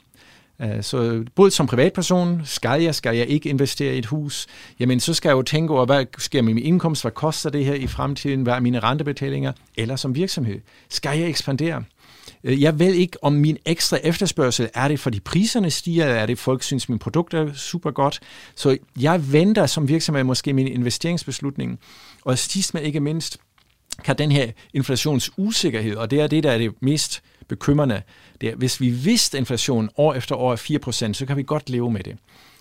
[0.60, 4.46] Øh, så både som privatperson, skal jeg, skal jeg ikke investere i et hus?
[4.80, 7.02] Jamen, så skal jeg jo tænke over, hvad sker med min indkomst?
[7.02, 8.42] Hvad koster det her i fremtiden?
[8.42, 9.52] Hvad er mine rentebetalinger?
[9.76, 11.84] Eller som virksomhed, skal jeg ekspandere?
[12.44, 16.26] Øh, jeg ved ikke, om min ekstra efterspørgsel er det, fordi priserne stiger, eller er
[16.26, 18.20] det, folk synes, min produkt er super godt.
[18.54, 21.78] Så jeg venter som virksomhed måske min investeringsbeslutning.
[22.24, 23.38] Og sidst men ikke mindst,
[24.05, 28.02] kan den her inflationsusikkerhed, og det er det, der er det mest bekymrende,
[28.40, 31.70] det er, hvis vi vidste inflationen år efter år er 4%, så kan vi godt
[31.70, 32.16] leve med det.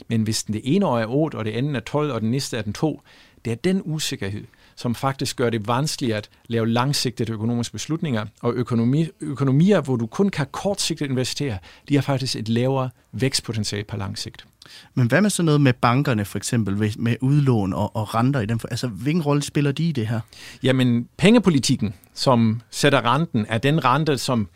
[0.08, 2.32] Men hvis den det ene år er 8, og det andet er 12, og den
[2.32, 3.02] næste er den 2,
[3.46, 4.44] det er den usikkerhed,
[4.82, 8.26] som faktisk gør det vanskeligt at lave langsigtede økonomiske beslutninger.
[8.42, 11.58] Og økonomi, økonomier, hvor du kun kan kortsigtet investere,
[11.90, 14.46] de har faktisk et lavere vækstpotentiale på lang sigt.
[14.94, 18.46] Men hvad med sådan noget med bankerne for eksempel, med udlån og, og renter i
[18.46, 18.60] dem?
[18.72, 20.20] Altså, hvilken rolle spiller de i det her?
[20.64, 24.48] Jamen, pengepolitikken, som sætter renten, er den rente, som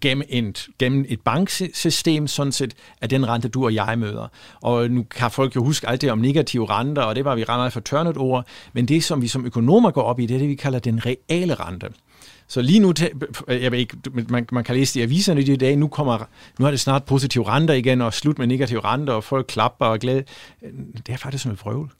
[0.00, 4.28] gennem en, gennem et banksystem, sådan set, er den rente, du og jeg møder.
[4.60, 7.44] Og nu kan folk jo huske alt det om negative renter, og det var vi
[7.44, 10.34] ret meget for tørnet ord, men det, som vi som økonomer går op i, det
[10.34, 11.88] er det, vi kalder den reale rente.
[12.48, 12.94] Så lige nu,
[13.48, 13.96] jeg ved ikke,
[14.28, 16.18] man, man kan læse i aviserne i de dage, nu, kommer,
[16.58, 19.86] nu er det snart positive renter igen, og slut med negative renter, og folk klapper
[19.86, 20.22] og glæder.
[21.06, 21.90] Det er faktisk noget vrøvl.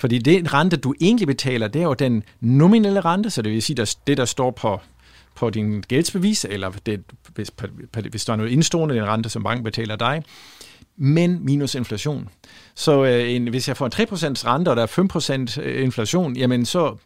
[0.00, 3.62] Fordi det rente, du egentlig betaler, det er jo den nominelle rente, så det vil
[3.62, 4.80] sige, at det, der står på
[5.34, 7.00] på din gældsbevis, eller det,
[7.34, 7.50] hvis,
[8.10, 10.22] hvis der er noget indstående, en rente, som banken betaler dig,
[10.96, 12.28] men minus inflation.
[12.74, 14.02] Så øh, en, hvis jeg får en 3%
[14.46, 16.96] rente, og der er 5% øh, inflation, jamen så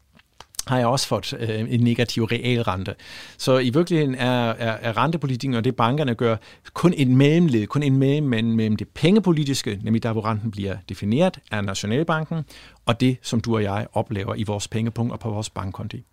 [0.68, 2.94] har jeg også fået øh, en negativ realrente.
[3.38, 6.36] Så i virkeligheden er, er, er rentepolitikken og det bankerne gør
[6.72, 11.38] kun en mellemled, kun en mellem mellem det pengepolitiske, nemlig der hvor renten bliver defineret
[11.50, 12.42] af Nationalbanken,
[12.86, 16.04] og det som du og jeg oplever i vores pengepunkt og på vores bankkonti.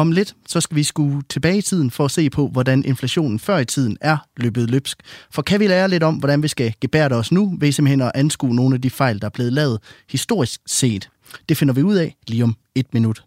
[0.00, 3.38] Om lidt, så skal vi skue tilbage i tiden for at se på, hvordan inflationen
[3.38, 4.98] før i tiden er løbet løbsk.
[5.30, 8.12] For kan vi lære lidt om, hvordan vi skal gebære os nu, ved simpelthen at
[8.14, 9.78] anskue nogle af de fejl, der er blevet lavet
[10.10, 11.10] historisk set.
[11.48, 13.24] Det finder vi ud af lige om et minut.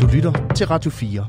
[0.00, 1.26] Du lytter til Radio 4.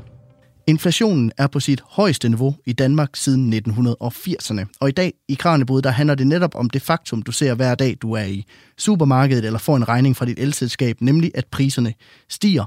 [0.66, 4.64] Inflationen er på sit højeste niveau i Danmark siden 1980'erne.
[4.80, 7.74] Og i dag i Kranjebrud, der handler det netop om det faktum, du ser hver
[7.74, 8.44] dag, du er i
[8.78, 11.94] supermarkedet eller får en regning fra dit elselskab, nemlig at priserne
[12.28, 12.64] stiger.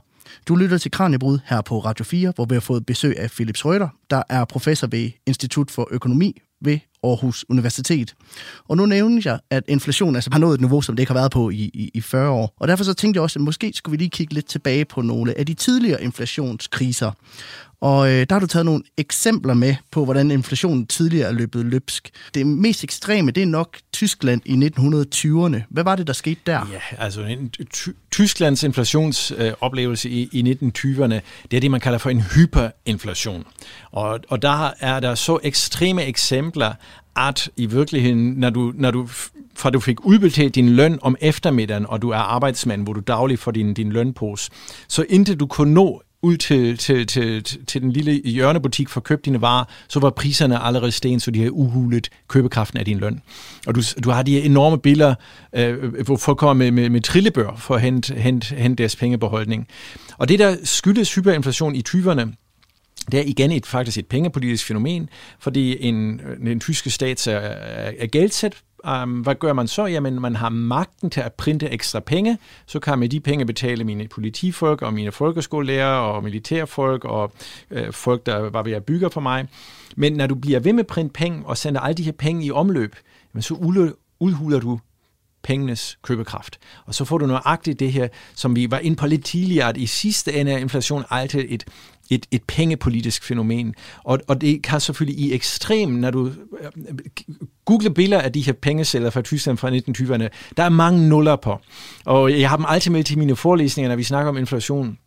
[0.48, 3.58] Du lytter til Kranjebrud her på Radio 4, hvor vi har fået besøg af Philip
[3.58, 8.16] Schrøder, der er professor ved Institut for Økonomi ved Aarhus Universitet.
[8.68, 11.20] Og nu nævner jeg, at inflation altså har nået et niveau, som det ikke har
[11.20, 12.54] været på i, i, i 40 år.
[12.60, 15.02] Og derfor så tænkte jeg også, at måske skulle vi lige kigge lidt tilbage på
[15.02, 17.12] nogle af de tidligere inflationskriser.
[17.86, 21.66] Og øh, der har du taget nogle eksempler med på, hvordan inflationen tidligere er løbet
[21.66, 22.10] løbsk.
[22.34, 25.62] Det mest ekstreme, det er nok Tyskland i 1920'erne.
[25.70, 26.68] Hvad var det, der skete der?
[26.72, 31.20] Ja, altså en, ty- Tysklands inflationsoplevelse øh, i, i 1920'erne,
[31.52, 33.46] det er det, man kalder for en hyperinflation.
[33.92, 36.74] Og, og der er der så ekstreme eksempler,
[37.16, 39.08] at i virkeligheden, når du, når du,
[39.56, 43.42] fra du fik udbetalt din løn om eftermiddagen, og du er arbejdsmand, hvor du dagligt
[43.42, 44.52] får din, din lønpose,
[44.88, 49.04] så indtil du kunne nå ud til, til, til, til den lille hjørnebutik for at
[49.04, 52.98] købe dine varer, så var priserne allerede sten, så de havde uhulet købekraften af din
[52.98, 53.22] løn.
[53.68, 55.16] Og du, du har de her enorme billeder,
[55.56, 59.68] øh, hvor folk kommer med, med, med trillebør for at hente, hente, hente deres pengebeholdning.
[60.18, 62.30] Og det, der skyldes hyperinflation i 20'erne,
[63.12, 65.10] det er igen et, faktisk et pengepolitisk fænomen,
[65.40, 67.40] fordi en, den tyske stat er,
[68.00, 68.54] er gældsæt.
[68.92, 69.86] Um, hvad gør man så?
[69.86, 73.84] Jamen, man har magten til at printe ekstra penge, så kan med de penge betale
[73.84, 77.32] mine politifolk og mine folkeskolelærer og militærfolk og
[77.72, 79.48] øh, folk, der var ved at bygge for mig.
[79.96, 82.46] Men når du bliver ved med at printe penge og sender alle de her penge
[82.46, 82.96] i omløb,
[83.34, 83.54] jamen, så
[84.20, 84.80] udhuler du
[85.44, 86.60] pengenes købekraft.
[86.86, 89.78] Og så får du nøjagtigt det her, som vi var inde på lidt tidligere, at
[89.78, 91.66] i sidste ende er inflation altid et,
[92.10, 93.76] et, et pengepolitisk fænomen.
[94.04, 96.72] Og, og det kan selvfølgelig i ekstrem, når du øh,
[97.66, 101.58] googler billeder af de her pengeceller fra Tyskland fra 1920'erne, der er mange nuller på.
[102.06, 104.98] Og jeg har dem altid med til mine forelæsninger, når vi snakker om inflation.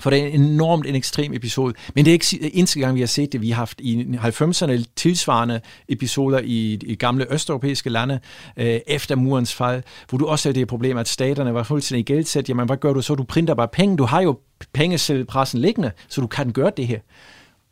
[0.00, 1.74] For det er enormt en ekstrem episode.
[1.94, 3.40] Men det er ikke eneste gang, vi har set det.
[3.40, 8.20] Vi har haft i 90'erne tilsvarende episoder i, i gamle østeuropæiske lande
[8.56, 12.48] øh, efter murens fald, hvor du også havde det problem, at staterne var fuldstændig gældsat.
[12.48, 13.14] Jamen, hvad gør du så?
[13.14, 13.96] Du printer bare penge.
[13.96, 14.38] Du har jo
[14.72, 16.98] pengeseddelpressen liggende, så du kan gøre det her.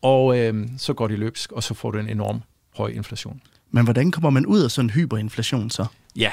[0.02, 2.42] Og øh, så går det løbsk, og så får du en enorm
[2.76, 3.40] høj inflation.
[3.70, 5.86] Men hvordan kommer man ud af sådan en hyperinflation så?
[6.16, 6.30] Ja,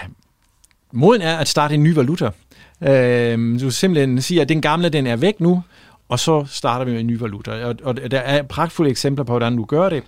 [0.92, 2.30] måden er at starte en ny valuta.
[2.82, 5.64] Øh, du simpelthen siger, at den gamle den er væk nu,
[6.12, 7.66] og så starter vi med en ny valuta.
[7.66, 10.04] Og, og der er pragtfulde eksempler på, hvordan du gør det.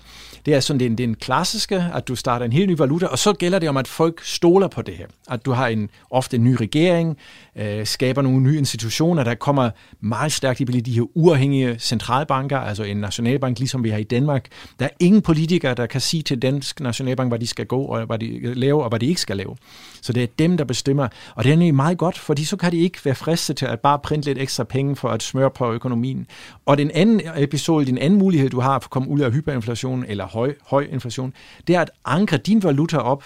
[0.46, 3.34] Det er sådan den, den klassiske, at du starter en helt ny valuta, og så
[3.34, 5.06] gælder det om, at folk stoler på det her.
[5.30, 7.18] At du har en, ofte en ny regering,
[7.56, 9.70] øh, skaber nogle nye institutioner, der kommer
[10.02, 14.48] meget stærkt i de her uafhængige centralbanker, altså en nationalbank, ligesom vi har i Danmark.
[14.80, 18.06] Der er ingen politikere, der kan sige til dansk nationalbank, hvad de skal gå, og
[18.06, 19.56] hvad de lave, og hvad de ikke skal lave.
[20.04, 21.08] Så det er dem, der bestemmer.
[21.36, 23.80] Og det er nemlig meget godt, fordi så kan de ikke være fristet til at
[23.80, 26.28] bare printe lidt ekstra penge for at smøre på økonomien.
[26.66, 30.06] Og den anden episode, den anden mulighed, du har for at komme ud af hyperinflation
[30.08, 31.34] eller høj, høj inflation,
[31.68, 33.24] det er at ankre din valuta op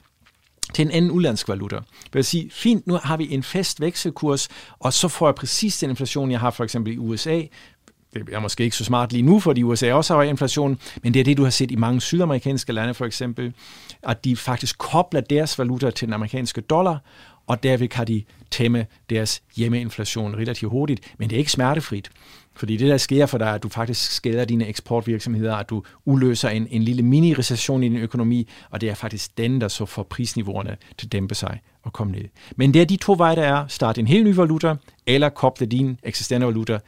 [0.73, 1.75] til en anden udlandsk valuta.
[1.75, 4.47] Det vil sige, fint, nu har vi en fast vekselkurs,
[4.79, 7.41] og så får jeg præcis den inflation, jeg har for eksempel i USA,
[8.25, 11.19] det er måske ikke så smart lige nu, fordi USA også har inflation, men det
[11.19, 13.53] er det, du har set i mange sydamerikanske lande for eksempel,
[14.03, 16.99] at de faktisk kobler deres valuta til den amerikanske dollar,
[17.47, 22.09] og derved kan de tæmme deres hjemmeinflation relativt hurtigt, men det er ikke smertefrit.
[22.55, 25.83] Fordi det, der sker for dig, er, at du faktisk skader dine eksportvirksomheder, at du
[26.05, 29.85] uløser en, en lille mini-recession i din økonomi, og det er faktisk den, der så
[29.85, 32.25] får prisniveauerne til at dæmpe sig og komme ned.
[32.55, 33.67] Men det er de to veje, der er.
[33.67, 34.75] Start en helt ny valuta,
[35.07, 36.79] eller koble din eksisterende valuta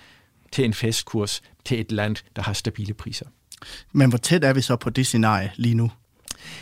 [0.52, 3.26] til en festkurs til et land, der har stabile priser.
[3.92, 5.92] Men hvor tæt er vi så på det scenarie lige nu?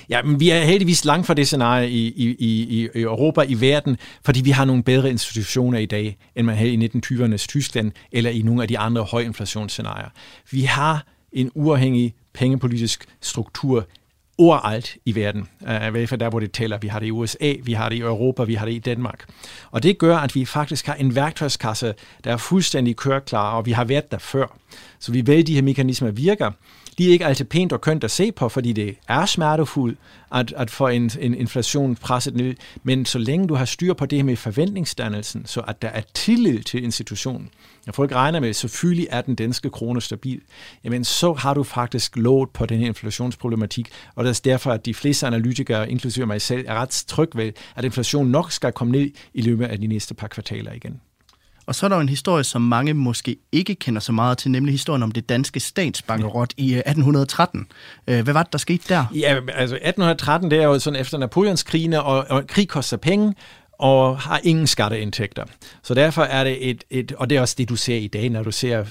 [0.10, 3.62] Ja, men vi er heldigvis langt fra det scenarie i, i, i, i Europa, i
[3.62, 7.92] verden, fordi vi har nogle bedre institutioner i dag, end man havde i 1920'ernes Tyskland,
[8.12, 10.10] eller i nogle af de andre højinflationsscenarier.
[10.52, 13.88] Vi har en uafhængig pengepolitisk struktur
[14.38, 15.50] overalt i verden.
[15.62, 16.78] I hvert fald der, hvor det tæller.
[16.78, 19.26] Vi har det i USA, vi har det i Europa, vi har det i Danmark.
[19.72, 23.72] Og det gør, at vi faktisk har en værktøjskasse, der er fuldstændig køreklar, og vi
[23.72, 24.58] har været der før.
[25.00, 26.52] Så vi ved, at de her mekanismer virker,
[26.98, 29.98] de er ikke altid pænt og kønt at se på, fordi det er smertefuldt
[30.32, 32.56] at, at få en, en inflation presset ned.
[32.84, 36.02] Men så længe du har styr på det her med forventningsdannelsen, så at der er
[36.14, 37.50] tillid til institutionen,
[37.86, 40.42] når folk regner med, at selvfølgelig er den danske krone stabil,
[40.84, 44.86] jamen så har du faktisk låt på den her inflationsproblematik, og det er derfor, at
[44.86, 48.92] de fleste analytikere, inklusive mig selv, er ret tryg ved, at inflationen nok skal komme
[48.92, 51.02] ned i løbet af de næste par kvartaler igen.
[51.68, 54.52] Og så er der jo en historie, som mange måske ikke kender så meget til,
[54.52, 57.68] nemlig historien om det danske statsbankerot i øh, 1813.
[58.08, 59.06] Øh, hvad var det, der skete der?
[59.16, 63.34] Ja, altså 1813, det er jo sådan efter Napoleonskrigene, og, og krig koster penge,
[63.80, 65.44] og har ingen skatteindtægter.
[65.84, 68.30] Så derfor er det et, et, og det er også det, du ser i dag,
[68.30, 68.86] når du ser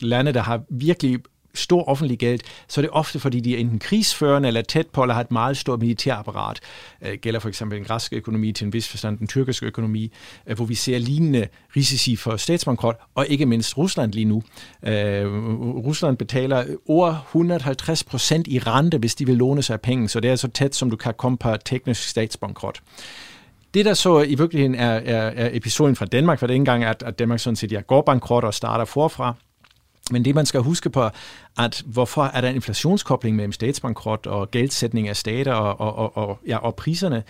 [0.00, 1.18] lande, der har virkelig
[1.54, 5.02] stor offentlig gæld, så er det ofte, fordi de er enten krigsførende eller tæt på,
[5.02, 6.60] eller har et meget stort militærapparat.
[7.02, 10.12] Det gælder for eksempel den græske økonomi til en vis forstand den tyrkiske økonomi,
[10.46, 14.42] øh, hvor vi ser lignende risici for statsbankrot, og ikke mindst Rusland lige nu.
[14.86, 15.26] Øh,
[15.84, 20.20] Rusland betaler over 150 procent i rente, hvis de vil låne sig af penge, så
[20.20, 22.80] det er så tæt, som du kan komme på teknisk statsbankrot.
[23.74, 26.60] Det, der så i virkeligheden er, er, er episoden fra Danmark, for det er ikke
[26.60, 29.34] engang, at, at Danmark sådan set er går bankrot og starter forfra,
[30.12, 31.08] men det, man skal huske på,
[31.58, 36.28] at hvorfor er der en inflationskobling mellem statsbankrot og gældsætning af stater og, og, og,
[36.28, 37.22] og, ja, og priserne,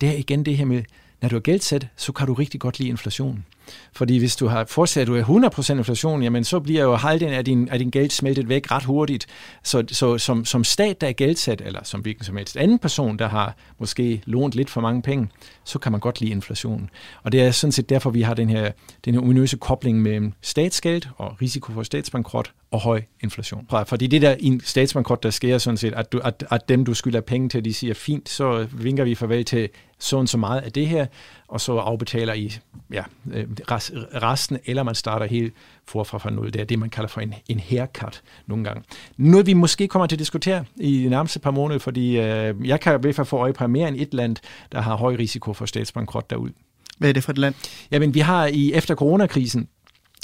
[0.00, 0.82] det er igen det her med,
[1.20, 3.44] når du er gældsat, så kan du rigtig godt lide inflation.
[3.92, 7.44] Fordi hvis du har fortsat, du er 100% inflation, jamen så bliver jo halvdelen af
[7.44, 9.26] din, af din gæld smeltet væk ret hurtigt.
[9.62, 13.18] Så, så som, som stat, der er gældsat, eller som hvilken som helst anden person,
[13.18, 15.28] der har måske lånt lidt for mange penge,
[15.64, 16.90] så kan man godt lide inflationen.
[17.22, 18.72] Og det er sådan set derfor, vi har den her,
[19.04, 23.66] den her ominøse kobling mellem statsgæld og risiko for statsbankrot og høj inflation.
[23.86, 26.94] Fordi det der en statsbankrot, der sker sådan set, at, du, at, at dem, du
[26.94, 30.72] skylder penge til, de siger, fint, så vinker vi farvel til sådan så meget af
[30.72, 31.06] det her,
[31.48, 32.52] og så afbetaler I
[32.92, 35.54] ja, øh, resten, eller man starter helt
[35.86, 36.52] forfra fra nul.
[36.52, 38.82] Det er det, man kalder for en, en haircut nogle gange.
[39.16, 42.80] Noget, vi måske kommer til at diskutere i de nærmeste par måneder, fordi øh, jeg
[42.80, 44.36] kan i hvert fald få øje på mere end et land,
[44.72, 46.52] der har høj risiko for statsbankrot derude.
[46.98, 47.54] Hvad er det for et land?
[47.90, 49.68] Jamen, vi har i efter coronakrisen,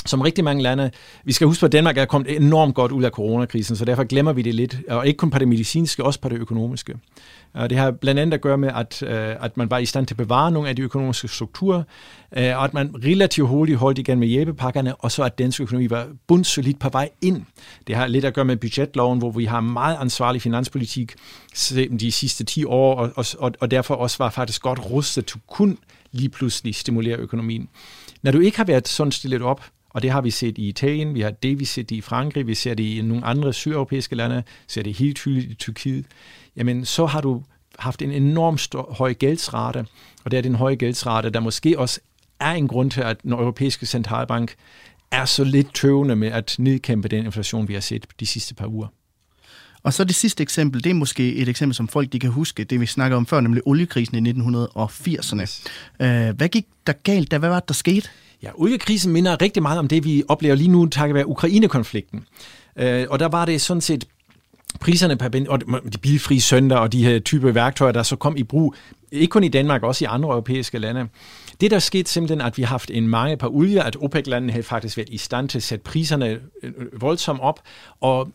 [0.07, 0.91] som rigtig mange lande,
[1.25, 4.05] vi skal huske på, at Danmark er kommet enormt godt ud af coronakrisen, så derfor
[4.05, 6.95] glemmer vi det lidt, og ikke kun på det medicinske, også på det økonomiske.
[7.55, 10.07] Og det har blandt andet at gøre med, at, øh, at man var i stand
[10.07, 11.83] til at bevare nogle af de økonomiske strukturer,
[12.37, 15.91] øh, og at man relativt hurtigt holdt igen med hjælpepakkerne, og så at dansk økonomi
[15.91, 17.43] var bundsolidt på vej ind.
[17.87, 21.15] Det har lidt at gøre med budgetloven, hvor vi har meget ansvarlig finanspolitik
[22.01, 25.79] de sidste 10 år, og, og, og derfor også var faktisk godt rustet til kun
[26.13, 27.69] lige pludselig stimulere økonomien.
[28.23, 31.14] Når du ikke har været sådan stillet op, og det har vi set i Italien,
[31.14, 34.42] vi har det, vi set i Frankrig, vi ser det i nogle andre sydeuropæiske lande,
[34.66, 36.07] ser det helt tydeligt i Tyrkiet,
[36.57, 37.42] jamen så har du
[37.79, 39.87] haft en enormt stor, høj gældsrate,
[40.24, 42.01] og det er den høje gældsrate, der måske også
[42.40, 44.55] er en grund til, at den europæiske centralbank
[45.11, 48.66] er så lidt tøvende med at nedkæmpe den inflation, vi har set de sidste par
[48.66, 48.87] uger.
[49.83, 52.64] Og så det sidste eksempel, det er måske et eksempel, som folk de kan huske,
[52.64, 55.68] det vi snakker om før, nemlig oliekrisen i 1980'erne.
[56.01, 57.38] Øh, hvad gik der galt der?
[57.38, 58.09] Hvad var det, der skete?
[58.42, 62.24] Ja, oliekrisen minder rigtig meget om det, vi oplever lige nu, takket være Ukraine-konflikten.
[62.77, 64.05] Øh, og der var det sådan set
[64.81, 65.61] priserne per og
[65.92, 68.74] de bilfrie søndag og de her type værktøjer, der så kom i brug,
[69.12, 71.09] ikke kun i Danmark, også i andre europæiske lande.
[71.61, 74.62] Det, der skete simpelthen, at vi har haft en mange par olie, at OPEC-landene havde
[74.62, 77.61] faktisk været i stand til at sætte priserne øh, øh, voldsomt op,
[78.01, 78.29] og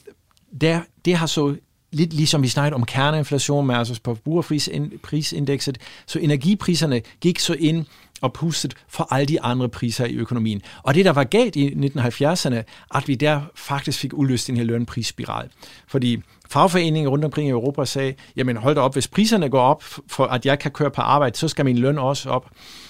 [0.61, 1.55] der, det har så
[1.91, 7.85] lidt ligesom vi snakkede om kerneinflation med altså på brugerprisindekset, så energipriserne gik så ind
[8.23, 10.61] og pustet for alle de andre priser i økonomien.
[10.83, 12.63] Og det, der var galt i 1970'erne,
[12.95, 15.49] at vi der faktisk fik udløst den her lønprisspiral.
[15.87, 19.83] Fordi fagforeninger rundt omkring i Europa sagde, jamen hold da op, hvis priserne går op,
[20.07, 22.49] for at jeg kan køre på arbejde, så skal min løn også op.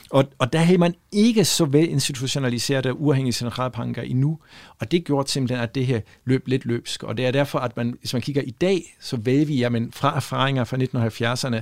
[0.09, 4.39] Og, og der havde man ikke så vel institutionaliseret uafhængige centralbanker endnu,
[4.79, 7.03] og det gjorde simpelthen, at det her løb lidt løbsk.
[7.03, 9.91] Og det er derfor, at man, hvis man kigger i dag, så ved vi, jamen
[9.91, 11.61] fra erfaringer fra 1970'erne,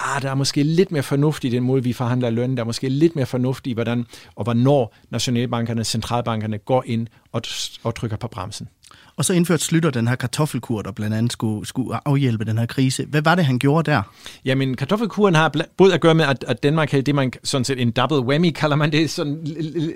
[0.00, 2.56] ah, der er måske lidt mere fornuft i den måde, vi forhandler løn.
[2.56, 7.42] Der er måske lidt mere fornuft i, hvordan og hvornår nationalbankerne, centralbankerne går ind og,
[7.82, 8.68] og trykker på bremsen.
[9.16, 12.66] Og så indførte Slytter den her kartoffelkur, der blandt andet skulle, skulle afhjælpe den her
[12.66, 13.06] krise.
[13.06, 14.02] Hvad var det, han gjorde der?
[14.44, 17.80] Jamen, kartoffelkuren har både at gøre med, at, at Danmark havde det, man sådan set
[17.80, 19.38] en double whammy, kalder man det sådan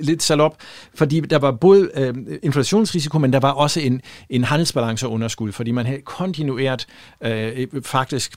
[0.00, 0.56] lidt salop,
[0.94, 5.86] fordi der var både øh, inflationsrisiko, men der var også en, en handelsbalanceunderskud, fordi man
[5.86, 6.86] havde kontinuert
[7.22, 8.32] øh, faktisk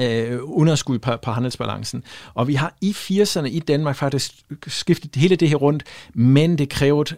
[0.00, 2.04] øh, underskud på, på handelsbalancen.
[2.34, 4.34] Og vi har i 80'erne i Danmark faktisk
[4.66, 7.16] skiftet hele det her rundt, men det krævede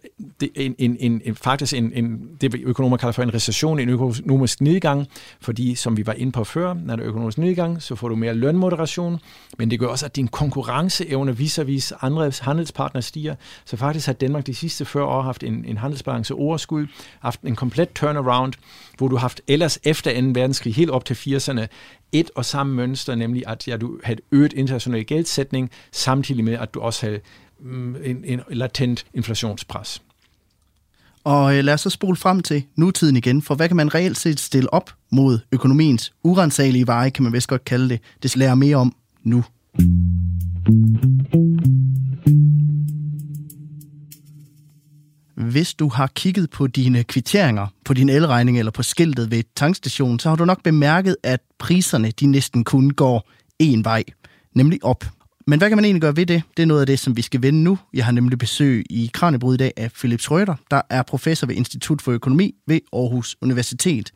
[0.54, 4.60] en, en, en, en, faktisk en, en, det økonomer kalder for en recession, en økonomisk
[4.60, 5.06] nedgang,
[5.40, 8.16] fordi som vi var inde på før, når der er økonomisk nedgang, så får du
[8.16, 9.18] mere lønmoderation,
[9.58, 13.34] men det gør også, at din konkurrenceevne vis-à-vis andre handelspartnere stiger.
[13.64, 16.86] Så faktisk har Danmark de sidste 40 år haft en, en handelsbalance overskud,
[17.20, 18.52] haft en komplet turnaround,
[18.98, 20.26] hvor du har haft ellers efter 2.
[20.26, 21.66] verdenskrig helt op til 80'erne
[22.12, 26.74] et og samme mønster, nemlig at ja, du havde øget international gældsætning, samtidig med, at
[26.74, 27.20] du også havde
[27.60, 30.02] mm, en, en latent inflationspres.
[31.24, 34.18] Og øh, lad os så spole frem til nutiden igen, for hvad kan man reelt
[34.18, 38.00] set stille op mod økonomiens urensagelige veje, kan man vist godt kalde det.
[38.22, 39.44] Det lærer mere om nu.
[45.38, 49.68] Hvis du har kigget på dine kvitteringer, på din elregning eller på skiltet ved tankstationen,
[49.68, 53.30] tankstation, så har du nok bemærket, at priserne de næsten kun går
[53.62, 54.04] én vej,
[54.54, 55.04] nemlig op.
[55.46, 56.42] Men hvad kan man egentlig gøre ved det?
[56.56, 57.78] Det er noget af det, som vi skal vende nu.
[57.94, 61.54] Jeg har nemlig besøg i Kranjebrud i dag af Philip Schrøder, der er professor ved
[61.54, 64.10] Institut for Økonomi ved Aarhus Universitet.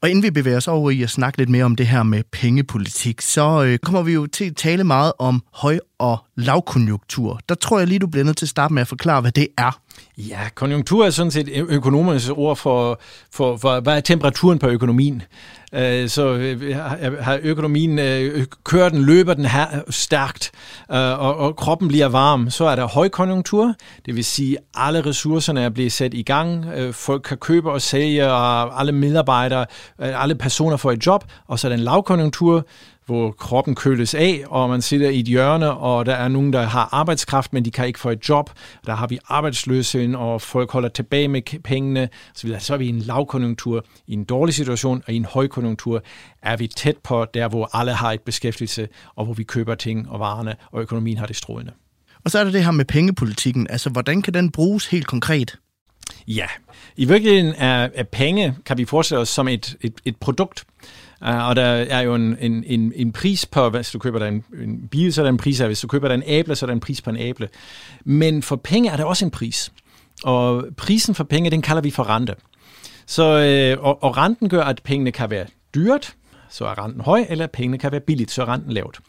[0.00, 2.22] Og inden vi bevæger os over i at snakke lidt mere om det her med
[2.32, 7.40] pengepolitik, så øh, kommer vi jo til at tale meget om høj og lavkonjunktur.
[7.48, 9.48] Der tror jeg lige, du bliver nødt til at starte med at forklare, hvad det
[9.58, 9.80] er.
[10.18, 13.00] Ja, konjunktur er sådan set økonomernes ord for,
[13.32, 15.22] for, for, hvad er temperaturen på økonomien.
[15.72, 16.76] Øh, så øh,
[17.20, 20.50] har økonomien øh, kører den, løber den her øh, stærkt,
[20.92, 23.74] øh, og, og kroppen bliver varm, så er der højkonjunktur,
[24.06, 27.82] det vil sige, alle ressourcerne er blevet sat i gang, øh, folk kan købe og
[27.82, 29.66] sælge, og alle medarbejdere,
[29.98, 32.66] alle personer får et job, og så er der en lavkonjunktur,
[33.08, 36.62] hvor kroppen køles af, og man sidder i et hjørne, og der er nogen, der
[36.62, 38.50] har arbejdskraft, men de kan ikke få et job.
[38.86, 42.08] Der har vi arbejdsløshed, og folk holder tilbage med pengene.
[42.34, 46.02] Så, så er vi i en lavkonjunktur, i en dårlig situation, og i en højkonjunktur
[46.42, 50.10] er vi tæt på der, hvor alle har et beskæftigelse, og hvor vi køber ting
[50.10, 51.72] og varerne, og økonomien har det strålende.
[52.24, 53.66] Og så er der det her med pengepolitikken.
[53.70, 55.58] Altså, hvordan kan den bruges helt konkret?
[56.26, 56.46] Ja,
[56.96, 60.64] i virkeligheden er, er penge, kan vi forestille os, som et, et, et produkt.
[61.20, 64.28] Uh, og der er jo en, en, en, en pris på, hvis du køber dig
[64.28, 66.66] en, en bil, så er der en pris, hvis du køber dig en æble, så
[66.66, 67.48] er der en pris på en æble.
[68.04, 69.72] Men for penge er der også en pris.
[70.24, 72.34] Og prisen for penge, den kalder vi for rente.
[73.06, 76.14] Så, øh, og, og renten gør, at pengene kan være dyrt,
[76.50, 79.00] så er renten høj, eller pengene kan være billigt, så er renten lavt.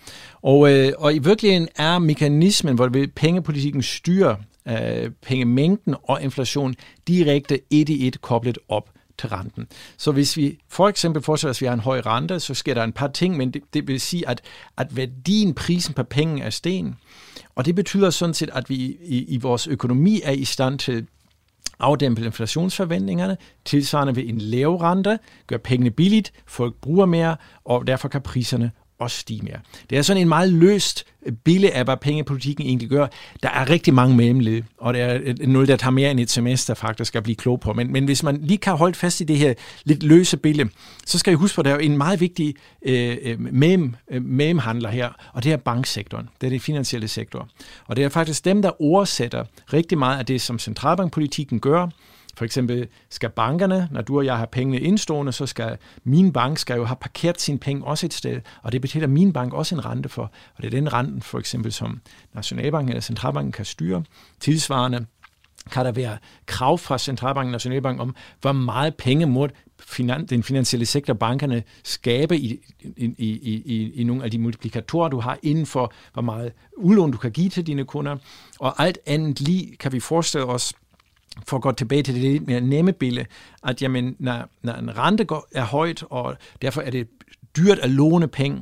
[0.42, 4.36] Og, øh, og i virkeligheden er mekanismen, hvor pengepolitikken styrer
[4.68, 6.76] øh, pengemængden og inflation
[7.08, 8.90] direkte et i et koblet op
[9.20, 9.68] til renten.
[9.98, 12.74] Så hvis vi for eksempel forestiller os, at vi har en høj rente, så sker
[12.74, 14.42] der en par ting, men det, det vil sige, at,
[14.78, 16.96] at værdien, prisen på penge er sten.
[17.56, 21.08] Og det betyder sådan set, at vi i, i vores økonomi er i stand til
[21.80, 28.08] afdæmpe inflationsforventningerne, tilsvarende ved en lav rente, gør pengene billigt, folk bruger mere, og derfor
[28.08, 29.58] kan priserne også stige mere.
[29.90, 33.08] Det er sådan en meget løst øh, billede af, hvad pengepolitikken egentlig gør.
[33.44, 36.30] Der er rigtig mange mellemled, og det er øh, noget, der tager mere end et
[36.30, 37.74] semester faktisk at blive klog på.
[37.74, 40.70] Men, men hvis man lige kan holde fast i det her lidt løse billede,
[41.06, 44.90] så skal I huske på, at der er en meget vigtig øh, øh mem, memhandler
[44.90, 46.30] her, og det er banksektoren.
[46.42, 47.48] Det er det finansielle sektor.
[47.88, 51.88] Og det er faktisk dem, der oversætter rigtig meget af det, som centralbankpolitikken gør,
[52.40, 56.58] for eksempel skal bankerne, når du og jeg har pengene indstående, så skal min bank
[56.58, 59.76] skal jo have parkeret sine penge også et sted, og det betaler min bank også
[59.76, 60.32] en rente for.
[60.56, 62.02] Og det er den renten, for eksempel, som
[62.34, 64.04] Nationalbanken eller Centralbanken kan styre.
[64.40, 65.06] Tilsvarende
[65.72, 69.48] kan der være krav fra Centralbanken og Nationalbanken om, hvor meget penge må
[70.30, 72.60] den finansielle sektor, bankerne, skabe i,
[72.98, 77.12] i, i, i, i nogle af de multiplikatorer, du har inden for, hvor meget udlån
[77.12, 78.18] du kan give til dine kunder.
[78.60, 80.74] Og alt andet lige kan vi forestille os,
[81.48, 83.26] for at gå tilbage til det lidt mere nemme billede,
[83.64, 87.08] at jamen, når, når en rente går, er højt, og derfor er det
[87.58, 88.62] dyrt at låne penge,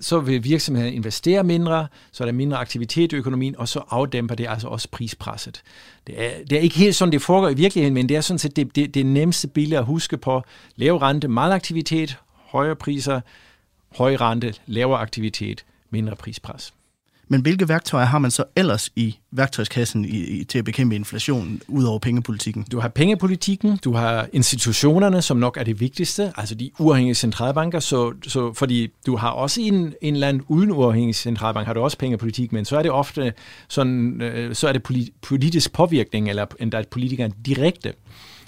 [0.00, 4.34] så vil virksomheden investere mindre, så er der mindre aktivitet i økonomien, og så afdæmper
[4.34, 5.62] det altså også prispresset.
[6.06, 8.38] Det er, det er ikke helt sådan, det foregår i virkeligheden, men det er sådan
[8.38, 10.42] set det, det, det nemmeste billede at huske på.
[10.76, 13.20] Lav rente, meget aktivitet, højere priser,
[13.96, 16.74] høj rente, lavere aktivitet, mindre prispres.
[17.28, 21.62] Men hvilke værktøjer har man så ellers i værktøjskassen i, i, til at bekæmpe inflationen,
[21.68, 22.66] ud over pengepolitikken?
[22.72, 27.80] Du har pengepolitikken, du har institutionerne, som nok er det vigtigste, altså de uafhængige centralbanker,
[27.80, 31.98] så, så fordi du har også en, en land uden uafhængig centralbank, har du også
[31.98, 33.32] pengepolitik, men så er det ofte
[33.68, 37.92] sådan, øh, så er det politisk påvirkning, eller endda politikeren direkte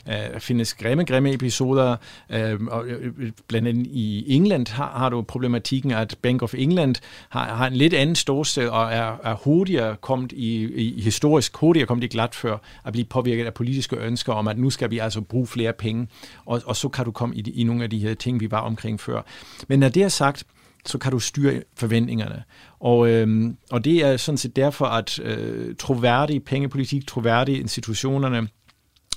[0.09, 1.97] øh, findes grimme, grimme episoder.
[2.31, 6.55] Øh, og, øh, øh, blandt andet i England har, har du problematikken, at Bank of
[6.55, 6.95] England
[7.29, 11.87] har, har en lidt anden ståsted og er, er hurtigere kommet i, i historisk hurtigere
[11.87, 14.99] kommet i glat før at blive påvirket af politiske ønsker om, at nu skal vi
[14.99, 16.09] altså bruge flere penge,
[16.47, 18.61] og, og så kan du komme i, i nogle af de her ting, vi var
[18.61, 19.23] omkring før.
[19.69, 20.45] Men når det er sagt,
[20.87, 22.43] så kan du styre forventningerne.
[22.81, 28.49] Og, øhm, og det er sådan set derfor, at øh, troværdig pengepolitik, troværdige institutionerne,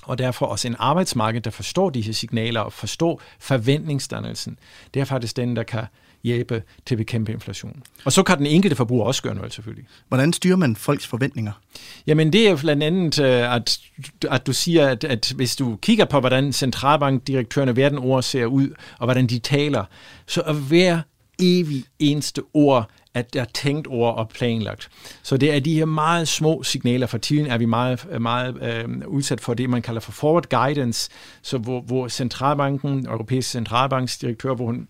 [0.02, 4.58] og derfor også en arbejdsmarked, der forstår her signaler og forstår forventningsdannelsen.
[4.94, 5.84] Det er faktisk den, der kan
[6.22, 7.82] hjælpe til at bekæmpe inflation.
[8.04, 9.86] Og så kan den enkelte forbruger også gøre noget, selvfølgelig.
[10.08, 11.52] Hvordan styrer man folks forventninger?
[12.06, 13.78] Jamen, det er blandt andet, øh, at,
[14.30, 18.68] at du siger, at, at hvis du kigger på, hvordan centralbankdirektørerne verden ord ser ud,
[18.98, 19.84] og hvordan de taler,
[20.26, 21.00] så er hver
[21.38, 24.88] evig eneste ord at der er tænkt over og planlagt.
[25.22, 27.06] Så det er de her meget små signaler.
[27.06, 31.10] For tiden er vi meget, meget øh, udsat for det, man kalder for forward guidance,
[31.42, 34.88] så hvor, hvor centralbanken, Europæiske centralbanksdirektør, hvor hun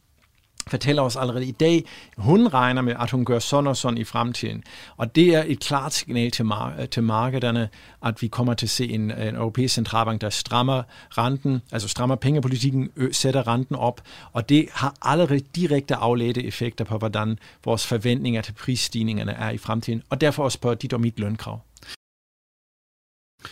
[0.71, 1.85] fortæller os allerede i dag,
[2.17, 4.63] hun regner med, at hun gør sådan og sådan i fremtiden.
[4.97, 7.69] Og det er et klart signal til, mar- til markederne,
[8.05, 10.83] at vi kommer til at se en, en europæisk centralbank, der strammer
[11.19, 14.01] renten, altså strammer pengepolitikken, ø- sætter renten op,
[14.33, 19.59] og det har allerede direkte afledte effekter på, hvordan vores forventninger til prisstigningerne er i
[19.59, 21.61] fremtiden, og derfor også på dit og mit lønkrav.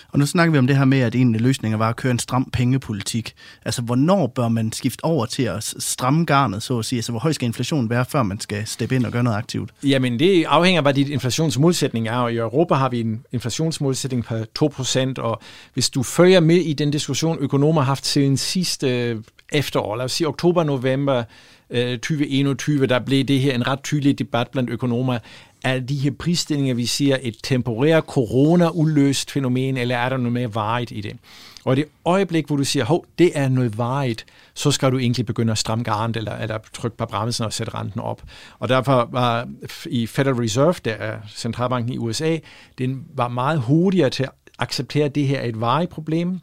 [0.08, 2.10] Og nu snakker vi om det her med, at en af løsningerne var at køre
[2.10, 3.34] en stram pengepolitik.
[3.64, 6.98] Altså, hvornår bør man skifte over til at stramme garnet, så at sige?
[6.98, 9.70] Altså, hvor høj skal inflationen være, før man skal steppe ind og gøre noget aktivt?
[9.82, 12.16] Jamen, det afhænger af, hvad dit inflationsmålsætning er.
[12.16, 15.40] Og i Europa har vi en inflationsmålsætning på 2%, og
[15.74, 19.16] hvis du følger med i den diskussion, økonomer har haft siden sidste øh,
[19.52, 21.24] efterår, lad os sige oktober-november
[21.70, 25.18] 2021, øh, der blev det her en ret tydelig debat blandt økonomer
[25.64, 30.54] er de her prisstillinger, vi siger, et temporært corona-uløst fænomen, eller er der noget mere
[30.54, 31.16] varigt i det?
[31.64, 35.26] Og det øjeblik, hvor du siger, hov, det er noget varigt, så skal du egentlig
[35.26, 38.22] begynde at stramme garant, eller, eller trykke på bremsen og sætte renten op.
[38.58, 39.48] Og derfor var
[39.86, 42.36] i Federal Reserve, der er centralbanken i USA,
[42.78, 46.40] den var meget hurtigere til at acceptere, at det her er et varigt problem.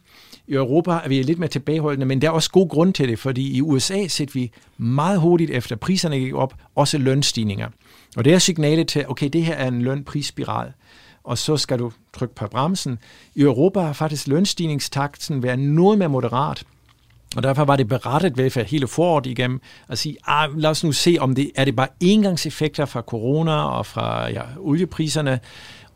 [0.48, 3.18] I Europa er vi lidt mere tilbageholdende, men der er også god grund til det,
[3.18, 7.68] fordi i USA sætter vi meget hurtigt efter priserne gik op, også lønstigninger.
[8.16, 10.72] Og det er signalet til, okay, det her er en lønprisspiral,
[11.24, 12.98] og så skal du trykke på bremsen.
[13.34, 16.64] I Europa har faktisk lønstigningstakten været noget mere moderat,
[17.36, 20.92] og derfor var det berettet velfærd hele foråret igennem at sige, ah, lad os nu
[20.92, 25.40] se, om det er det bare engangseffekter fra corona og fra ja, oliepriserne,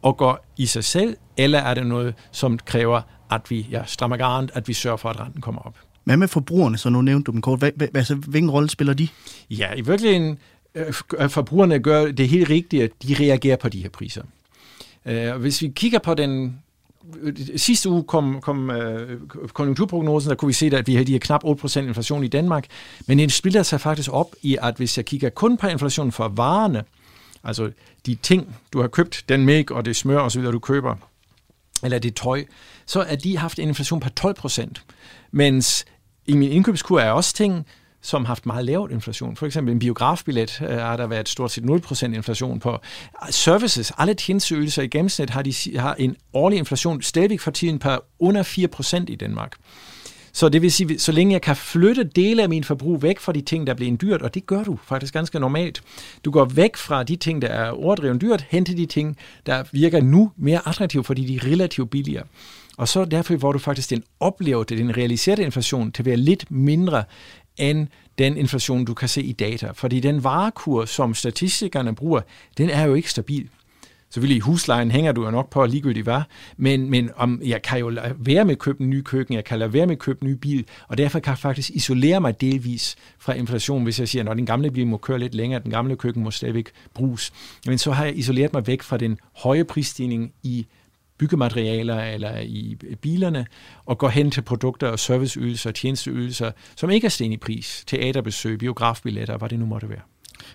[0.03, 3.01] og går i sig selv, eller er det noget, som kræver,
[3.31, 5.75] at vi ja, strammer garant, at vi sørger for, at renten kommer op.
[6.05, 7.65] Hvad med forbrugerne, så nu nævnte du dem kort?
[7.95, 9.09] Altså, hvilken rolle spiller de?
[9.51, 10.39] Ja, i virkeligheden
[10.75, 14.23] Øh, at forbrugerne gør det helt rigtige, at de reagerer på de her priser.
[15.07, 16.63] Øh, hvis vi kigger på den
[17.21, 19.21] øh, sidste uge kom, kom øh,
[19.53, 22.67] konjunkturprognosen, der kunne vi se, at vi havde de her knap 8% inflation i Danmark,
[23.07, 26.29] men den spiller sig faktisk op i, at hvis jeg kigger kun på inflationen for
[26.29, 26.85] varerne,
[27.45, 27.71] altså
[28.07, 30.97] de ting, du har købt, den mælk og det smør osv., du køber,
[31.83, 32.45] eller det tøj,
[32.87, 34.69] så er de haft en inflation på 12%,
[35.31, 35.85] mens
[36.27, 37.67] i min indkøbskur er også ting,
[38.03, 39.37] som har haft meget lavt inflation.
[39.37, 42.79] For eksempel en biografbillet øh, har der været stort set 0% inflation på.
[43.31, 47.91] Services, alle tjenesteydelser i gennemsnit har, de, har en årlig inflation stadigvæk for tiden på
[48.19, 48.43] under
[49.03, 49.57] 4% i Danmark.
[50.33, 53.33] Så det vil sige, så længe jeg kan flytte dele af min forbrug væk fra
[53.33, 55.83] de ting, der bliver dyrt, og det gør du faktisk ganske normalt.
[56.25, 59.65] Du går væk fra de ting, der er overdrevet dyrt, hen til de ting, der
[59.73, 62.25] virker nu mere attraktive, fordi de er relativt billigere.
[62.77, 66.51] Og så derfor hvor du faktisk den oplevede, den realiserede inflation til at være lidt
[66.51, 67.05] mindre
[67.57, 67.89] end
[68.19, 69.71] den inflation, du kan se i data.
[69.71, 72.21] Fordi den varekur, som statistikerne bruger,
[72.59, 73.49] den er jo ikke stabil.
[74.11, 76.23] Selvfølgelig i huslejen hænger du jo nok på ligegyldigt hvad,
[76.57, 79.45] men, men om, jeg kan jo lade være med at købe en ny køkken, jeg
[79.45, 82.21] kan lade være med at købe en ny bil, og derfor kan jeg faktisk isolere
[82.21, 85.63] mig delvis fra inflation, hvis jeg siger, at den gamle bil må køre lidt længere,
[85.63, 87.33] den gamle køkken må stadigvæk bruges.
[87.67, 90.67] Men så har jeg isoleret mig væk fra den høje prisstigning i
[91.21, 93.47] byggematerialer eller i bilerne,
[93.87, 97.85] og går hen til produkter og serviceydelser og tjenesteydelser, som ikke er sten i pris.
[97.87, 100.01] Teaterbesøg, biografbilletter, hvad det nu måtte være.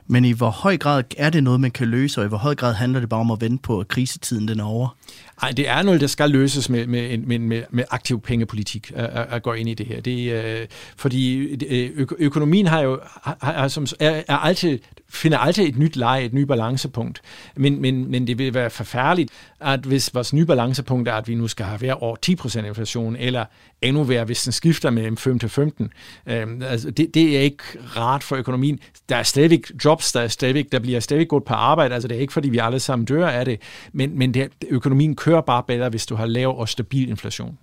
[0.08, 2.56] Men i hvor høj grad er det noget, man kan løse, og i hvor høj
[2.56, 4.98] grad handler det bare om at vente på, at krisetiden den er over?
[5.42, 9.28] Nej, det er noget, der skal løses med, med, med, med, med aktiv pengepolitik at,
[9.30, 10.02] at gå ind i det her.
[10.02, 15.78] Det, øh, fordi øh, økonomien har jo, har, som, er, er altid, finder altid et
[15.78, 17.22] nyt leje, et nyt balancepunkt.
[17.56, 19.32] Men, men, men det vil være forfærdeligt,
[19.62, 23.16] at hvis vores nye balancepunkt er, at vi nu skal have hver år 10% inflation,
[23.16, 23.46] eller
[23.82, 25.94] endnu værre, hvis den skifter med 5 til 15.
[26.28, 27.64] Øh, altså det, det er ikke
[27.98, 28.80] rart for økonomien.
[29.10, 31.94] Der er stadigvæk jobs, der, er stadigvæk, der bliver stadigvæk gået på arbejde.
[31.94, 33.62] Altså det er ikke, fordi vi alle sammen dør af det,
[33.94, 37.58] men, men det, økonomien kører bare bedre, hvis du har lav og stabil inflation.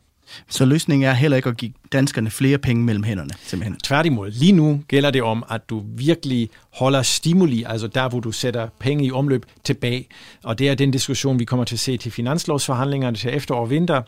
[0.48, 3.76] Så løsningen er heller ikke at give danskerne flere penge mellem hænderne, simpelthen?
[3.76, 4.30] Tværtimod.
[4.30, 8.68] Lige nu gælder det om, at du virkelig holder stimuli, altså der, hvor du sætter
[8.78, 10.06] penge i omløb tilbage.
[10.44, 13.70] Og det er den diskussion, vi kommer til at se til finanslovsforhandlingerne til efterår og
[13.70, 14.02] vinter,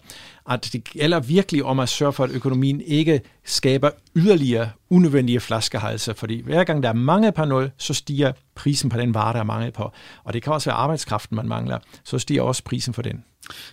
[0.50, 6.14] at det gælder virkelig om at sørge for, at økonomien ikke skaber yderligere unødvendige flaskehalser,
[6.14, 9.38] fordi hver gang der er mange på noget, så stiger prisen på den vare, der
[9.38, 9.92] er mangel på.
[10.24, 13.24] Og det kan også være arbejdskraften, man mangler, så stiger også prisen for den.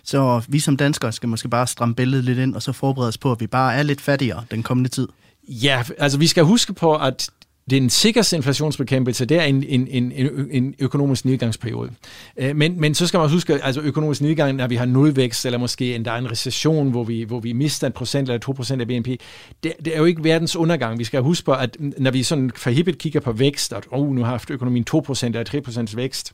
[0.04, 3.18] Så vi som danskere skal måske bare stramme billedet lidt ind, og så forberede os
[3.18, 5.08] på, at vi bare er lidt fattigere den kommende tid.
[5.48, 7.30] Ja, altså vi skal huske på, at
[7.70, 10.12] den sikreste inflationsbekæmpelse, det er en, en, en,
[10.50, 11.90] en økonomisk nedgangsperiode.
[12.36, 15.46] Øh, men, men så skal man også huske, altså økonomisk nedgang, når vi har nulvækst,
[15.46, 18.80] eller måske endda en recession, hvor vi, hvor vi mister en procent eller to procent
[18.80, 20.98] af BNP, det, det, er jo ikke verdens undergang.
[20.98, 24.22] Vi skal huske på, at når vi sådan forhippet kigger på vækst, at oh, nu
[24.22, 26.32] har haft økonomien 2 procent eller 3 procents vækst,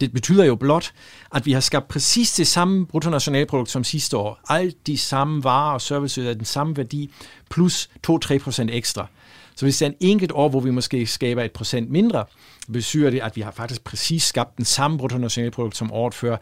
[0.00, 0.92] det betyder jo blot,
[1.34, 4.40] at vi har skabt præcis det samme bruttonationalprodukt som sidste år.
[4.48, 7.10] Alt de samme varer og services er den samme værdi,
[7.50, 9.06] plus 2-3 procent ekstra.
[9.56, 12.24] Så hvis det er en enkelt år, hvor vi måske skaber et procent mindre,
[12.72, 16.36] betyder det, at vi har faktisk præcis skabt den samme bruttonationalprodukt som året før,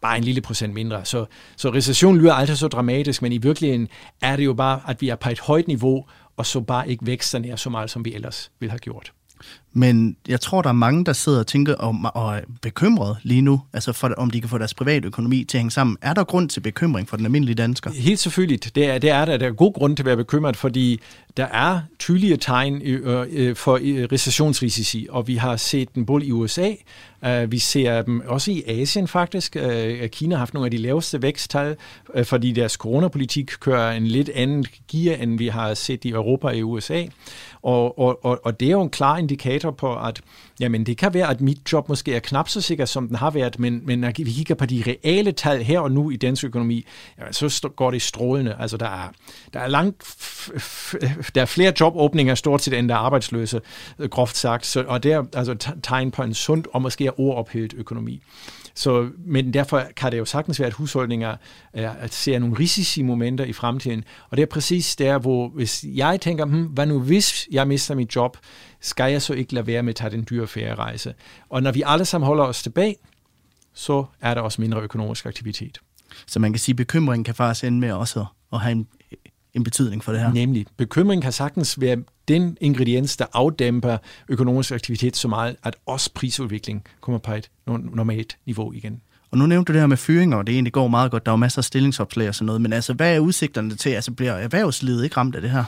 [0.00, 1.04] bare en lille procent mindre.
[1.04, 1.26] Så,
[1.56, 3.88] så recession lyder aldrig så dramatisk, men i virkeligheden
[4.20, 6.04] er det jo bare, at vi er på et højt niveau,
[6.36, 9.12] og så bare ikke vækster nær så meget, som vi ellers ville have gjort.
[9.72, 13.42] Men jeg tror, der er mange, der sidder og tænker om, og er bekymret lige
[13.42, 15.96] nu, altså for, om de kan få deres private økonomi til at hænge sammen.
[16.02, 17.90] Er der grund til bekymring for den almindelige dansker?
[17.90, 18.74] Helt selvfølgelig.
[18.74, 19.36] Det er, det er der.
[19.36, 21.00] Der er god grund til at være bekymret, fordi
[21.36, 26.26] der er tydelige tegn øh, øh, for øh, recessionsrisici, og vi har set den både
[26.26, 26.70] i USA,
[27.48, 29.56] vi ser dem også i Asien faktisk.
[30.06, 31.76] Kina har haft nogle af de laveste væksttal,
[32.24, 36.56] fordi deres coronapolitik kører en lidt anden gear, end vi har set i Europa og
[36.56, 37.04] i USA.
[37.62, 40.20] Og, og, og, og det er jo en klar indikator på, at
[40.60, 43.30] jamen, det kan være, at mit job måske er knap så sikker, som den har
[43.30, 46.44] været, men, men når vi kigger på de reale tal her og nu i dansk
[46.44, 46.86] økonomi,
[47.18, 48.56] jamen, så går det strålende.
[48.58, 49.08] Altså, der er,
[49.52, 50.02] der er langt
[51.34, 53.60] der er flere jobåbninger stort set, end der er arbejdsløse,
[53.98, 54.66] øh, groft sagt.
[54.66, 58.22] Så, og det er altså tegn på en sund og måske overophedet økonomi.
[58.74, 61.36] Så, men derfor kan det jo sagtens være, at husholdninger
[61.72, 64.04] er, at ser nogle risici momenter i fremtiden.
[64.30, 67.94] Og det er præcis der, hvor hvis jeg tænker, hmm, hvad nu hvis jeg mister
[67.94, 68.36] mit job,
[68.80, 71.14] skal jeg så ikke lade være med at tage den dyre ferierejse?
[71.48, 72.96] Og når vi alle sammen holder os tilbage,
[73.74, 75.78] så er der også mindre økonomisk aktivitet.
[76.26, 78.86] Så man kan sige, at bekymringen kan faktisk ende med også at have en,
[79.54, 80.32] en betydning for det her.
[80.32, 80.66] Nemlig.
[80.76, 81.96] Bekymring kan sagtens være
[82.28, 83.96] den ingrediens, der afdæmper
[84.28, 89.00] økonomisk aktivitet så meget, at også prisudvikling kommer på et normalt niveau igen.
[89.30, 91.26] Og nu nævnte du det her med fyringer, og det egentlig går meget godt.
[91.26, 93.90] Der er jo masser af stillingsopslag og sådan noget, men altså, hvad er udsigterne til?
[93.90, 95.64] Altså, bliver erhvervslivet ikke ramt af det her?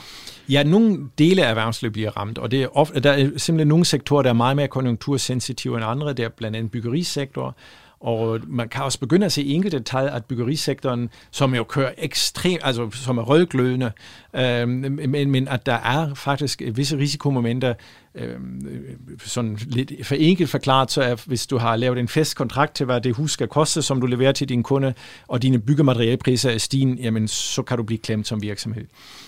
[0.49, 3.85] Ja, nogle dele af erhvervslivet bliver ramt, og det er ofte, der er simpelthen nogle
[3.85, 6.13] sektorer, der er meget mere konjunktursensitive end andre.
[6.13, 7.55] Det er blandt andet byggerisektor,
[8.03, 12.61] og man kan også begynde at se enkelte tal, at byggerisektoren, som jo kører ekstremt,
[12.63, 13.91] altså som er rødglødende,
[14.35, 17.73] øh, men, men at der er faktisk visse risikomomenter,
[18.15, 22.35] Øhm, øh, sådan lidt for enkelt forklaret, så er, hvis du har lavet en fast
[22.35, 24.93] kontrakt til, hvad det hus skal koste, som du leverer til din kunde,
[25.27, 28.85] og dine byggematerialpriser er stigende, jamen så kan du blive klemt som virksomhed.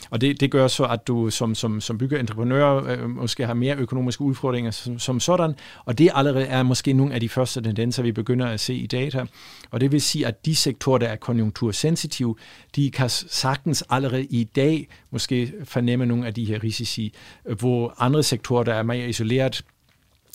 [0.09, 3.75] Og det, det gør så, at du som, som, som byggeentreprenør øh, måske har mere
[3.75, 5.55] økonomiske udfordringer som, som sådan,
[5.86, 8.88] og det allerede er måske nogle af de første tendenser, vi begynder at se i
[8.88, 9.25] data.
[9.71, 12.36] Og det vil sige, at de sektorer, der er konjunktursensitive,
[12.75, 17.13] de kan sagtens allerede i dag måske fornemme nogle af de her risici,
[17.59, 19.63] hvor andre sektorer, der er mere isoleret,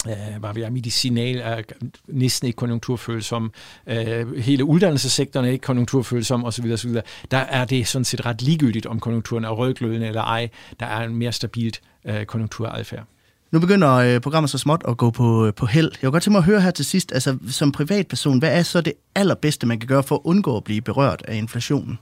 [0.08, 1.62] øh, hvad vi er, medicinal er
[2.08, 3.52] næsten ikke konjunkturfølsom,
[3.86, 6.72] øh, hele uddannelsessektoren er ikke konjunkturfølsom osv.
[6.72, 6.96] osv.
[7.30, 10.48] Der er det sådan set ret ligegyldigt, om konjunkturen er rødglødende eller ej.
[10.80, 13.04] Der er en mere stabilt øh, konjunkturadfærd.
[13.50, 15.92] Nu begynder øh, programmet så småt at gå på, øh, på held.
[15.92, 18.62] Jeg vil godt tænke mig at høre her til sidst, altså som privatperson, hvad er
[18.62, 21.98] så det allerbedste, man kan gøre for at undgå at blive berørt af inflationen?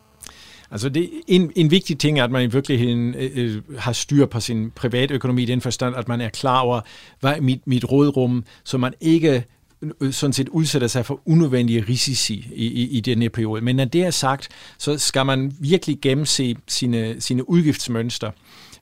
[0.70, 4.26] Altså det, en, en vigtig ting er, at man i virkeligheden øh, øh, har styr
[4.26, 6.80] på sin privatøkonomi i den forstand, at man er klar over,
[7.20, 9.44] hvad er mit, mit rådrum, så man ikke
[9.82, 13.64] øh, øh, sådan set udsætter sig for unødvendige risici i, i, i den her periode.
[13.64, 14.48] Men når det er sagt,
[14.78, 18.30] så skal man virkelig gennemse sine, sine udgiftsmønster.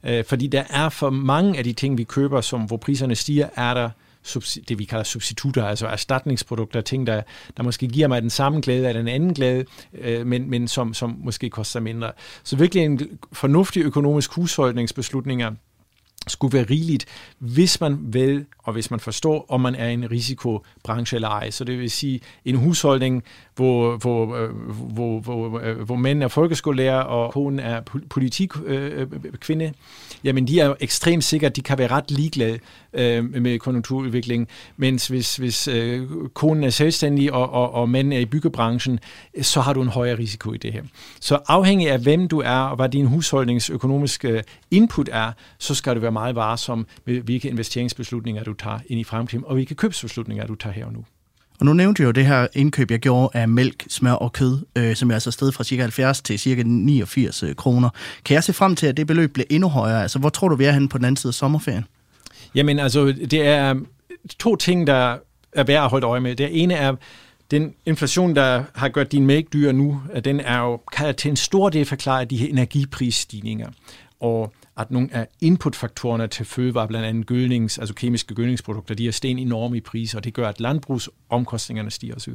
[0.05, 3.49] Øh, fordi der er for mange af de ting, vi køber, som hvor priserne stiger,
[3.57, 3.91] er der
[4.69, 7.23] det, vi kalder substitutter, altså erstatningsprodukter, ting, der,
[7.57, 9.65] der måske giver mig den samme glæde eller den anden glæde,
[9.95, 12.13] øh, men, men som, som måske koster mindre.
[12.45, 15.51] Så virkelig en fornuftig økonomisk husholdningsbeslutninger
[16.29, 17.07] skulle være rigeligt,
[17.39, 21.51] hvis man vil, og hvis man forstår, om man er en risikobranche eller ej.
[21.51, 23.23] Så det vil sige, en husholdning,
[23.57, 24.51] hvor, hvor, øh,
[24.95, 27.81] hvor, hvor, øh, hvor mænd er folkeskolelærer, og konen er
[28.11, 29.75] politikkvinde, øh, øh
[30.25, 32.59] jamen de er ekstremt sikkert, de kan være ret ligeglade
[32.93, 38.19] øh, med konjunkturudviklingen, mens hvis, hvis øh, konen er selvstændig, og, og, og mænd er
[38.19, 39.01] i byggebranchen,
[39.43, 40.83] så har du en højere risiko i det her.
[41.21, 46.01] Så afhængig af hvem du er, og hvad din husholdningsøkonomiske input er, så skal du
[46.01, 50.55] være meget varsom med, hvilke investeringsbeslutninger du tager ind i fremtiden, og hvilke købsbeslutninger du
[50.55, 51.05] tager her og nu.
[51.61, 54.59] Og nu nævnte jeg jo det her indkøb, jeg gjorde af mælk, smør og kød,
[54.77, 55.81] øh, som er altså sted fra ca.
[55.81, 56.63] 70 til ca.
[56.65, 57.89] 89 øh, kroner.
[58.25, 60.03] Kan jeg se frem til, at det beløb bliver endnu højere?
[60.03, 61.85] Altså, hvor tror du, vi er henne på den anden side af sommerferien?
[62.55, 63.81] Jamen, altså, det er øh,
[64.39, 65.17] to ting, der
[65.53, 66.37] er værd at holde øje med.
[66.37, 66.97] Det ene er,
[67.51, 71.37] den inflation, der har gjort din mælk dyr nu, den er jo, kan til en
[71.37, 73.69] stor del forklare de her energiprisstigninger.
[74.21, 79.13] Og at nogle af inputfaktorerne til fødevare, blandt andet gødnings, altså kemiske gødningsprodukter, de er
[79.13, 82.35] sten enorme i pris, og det gør, at landbrugsomkostningerne stiger osv.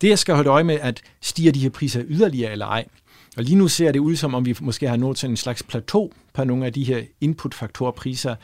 [0.00, 2.84] Det, jeg skal holde øje med, at stiger de her priser yderligere eller ej.
[3.36, 5.62] Og lige nu ser det ud som om, vi måske har nået til en slags
[5.62, 8.34] plateau på nogle af de her inputfaktorpriser,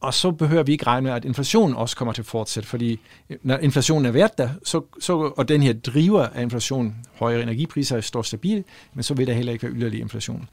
[0.00, 3.00] og så behøver vi ikke regne med, at inflationen også kommer til at fortsætte, fordi
[3.30, 7.42] øh, når inflationen er værd der, så, så, og den her driver af inflation, højere
[7.42, 10.48] energipriser, står stabil, men så vil der heller ikke være yderligere inflation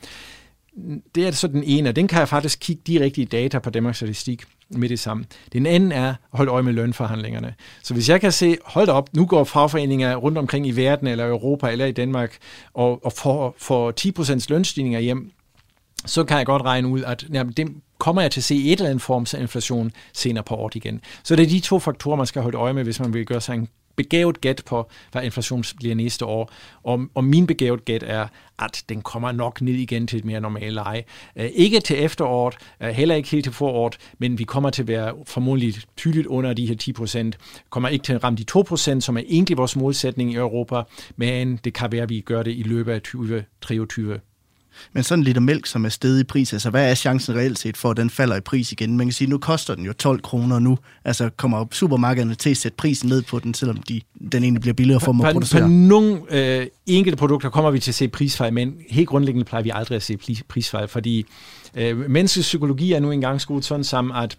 [1.16, 3.70] det er så den ene, og den kan jeg faktisk kigge direkte i data på
[3.70, 5.26] Danmarks Statistik med det samme.
[5.54, 7.54] Den anden er at holde øje med lønforhandlingerne.
[7.84, 11.28] Så hvis jeg kan se, hold op, nu går fagforeninger rundt omkring i verden, eller
[11.28, 12.38] Europa, eller i Danmark,
[12.74, 13.94] og, og får, får
[14.40, 15.32] 10% lønstigninger hjem,
[16.06, 17.68] så kan jeg godt regne ud, at jamen, det
[17.98, 21.02] kommer jeg til at se et eller andet form for inflation senere på året igen.
[21.24, 23.42] Så det er de to faktorer, man skal holde øje med, hvis man vil gøre
[23.42, 23.68] sig en
[24.00, 26.52] begavet gæt på, hvad inflationen bliver næste år.
[26.84, 28.28] Og, og min begavet gæt er,
[28.60, 31.04] at den kommer nok ned igen til et mere normalt leje.
[31.36, 34.88] Øh, ikke til efteråret, øh, heller ikke helt til foråret, men vi kommer til at
[34.88, 37.38] være formodentlig tydeligt under de her 10 procent.
[37.70, 40.82] Kommer ikke til at ramme de 2 procent, som er egentlig vores målsætning i Europa,
[41.16, 44.20] men det kan være, at vi gør det i løbet af 2023.
[44.94, 47.60] Men sådan en liter mælk, som er steget i pris, altså hvad er chancen reelt
[47.60, 48.98] set for, at den falder i pris igen?
[48.98, 50.78] Man kan sige, nu koster den jo 12 kroner nu.
[51.06, 54.02] Altså kommer supermarkederne til at sætte prisen ned på den, selvom de,
[54.32, 55.62] den egentlig bliver billigere for dem at producere?
[55.62, 59.64] På nogle øh, enkelte produkter kommer vi til at se prisfald, men helt grundlæggende plejer
[59.64, 61.26] vi aldrig at se prisfald, fordi
[61.76, 64.38] øh, menneskets psykologi er nu engang skudt sådan sammen, at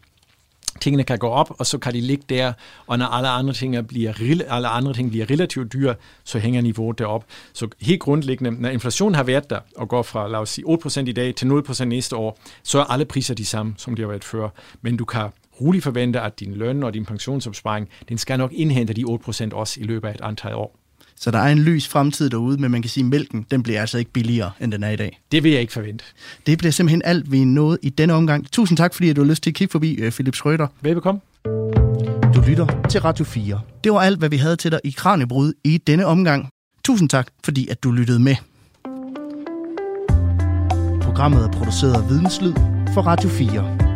[0.81, 2.53] tingene kan gå op, og så kan de ligge der,
[2.87, 6.99] og når alle andre ting bliver, alle andre ting bliver relativt dyre, så hænger niveauet
[6.99, 7.25] derop.
[7.53, 11.01] Så helt grundlæggende, når inflationen har været der, og går fra, lad os sige, 8%
[11.01, 14.09] i dag til 0% næste år, så er alle priser de samme, som de har
[14.09, 14.49] været før.
[14.83, 15.29] Men du kan
[15.61, 19.81] roligt forvente, at din løn og din pensionsopsparing, den skal nok indhente de 8% også
[19.81, 20.80] i løbet af et antal år.
[21.21, 23.81] Så der er en lys fremtid derude, men man kan sige, at mælken den bliver
[23.81, 25.21] altså ikke billigere, end den er i dag.
[25.33, 26.05] Det vil jeg ikke forvente.
[26.47, 28.53] Det bliver simpelthen alt, vi nåede i denne omgang.
[28.53, 30.67] Tusind tak, fordi du har lyst til at kigge forbi, øh, Philip Schrøder.
[30.81, 31.21] Velbekomme.
[32.35, 33.61] Du lytter til Radio 4.
[33.85, 36.49] Det var alt, hvad vi havde til dig i Kranjebrud i denne omgang.
[36.85, 38.37] Tusind tak, fordi at du lyttede med.
[41.03, 42.53] Programmet er produceret af Videnslyd
[42.95, 43.90] for Radio 4.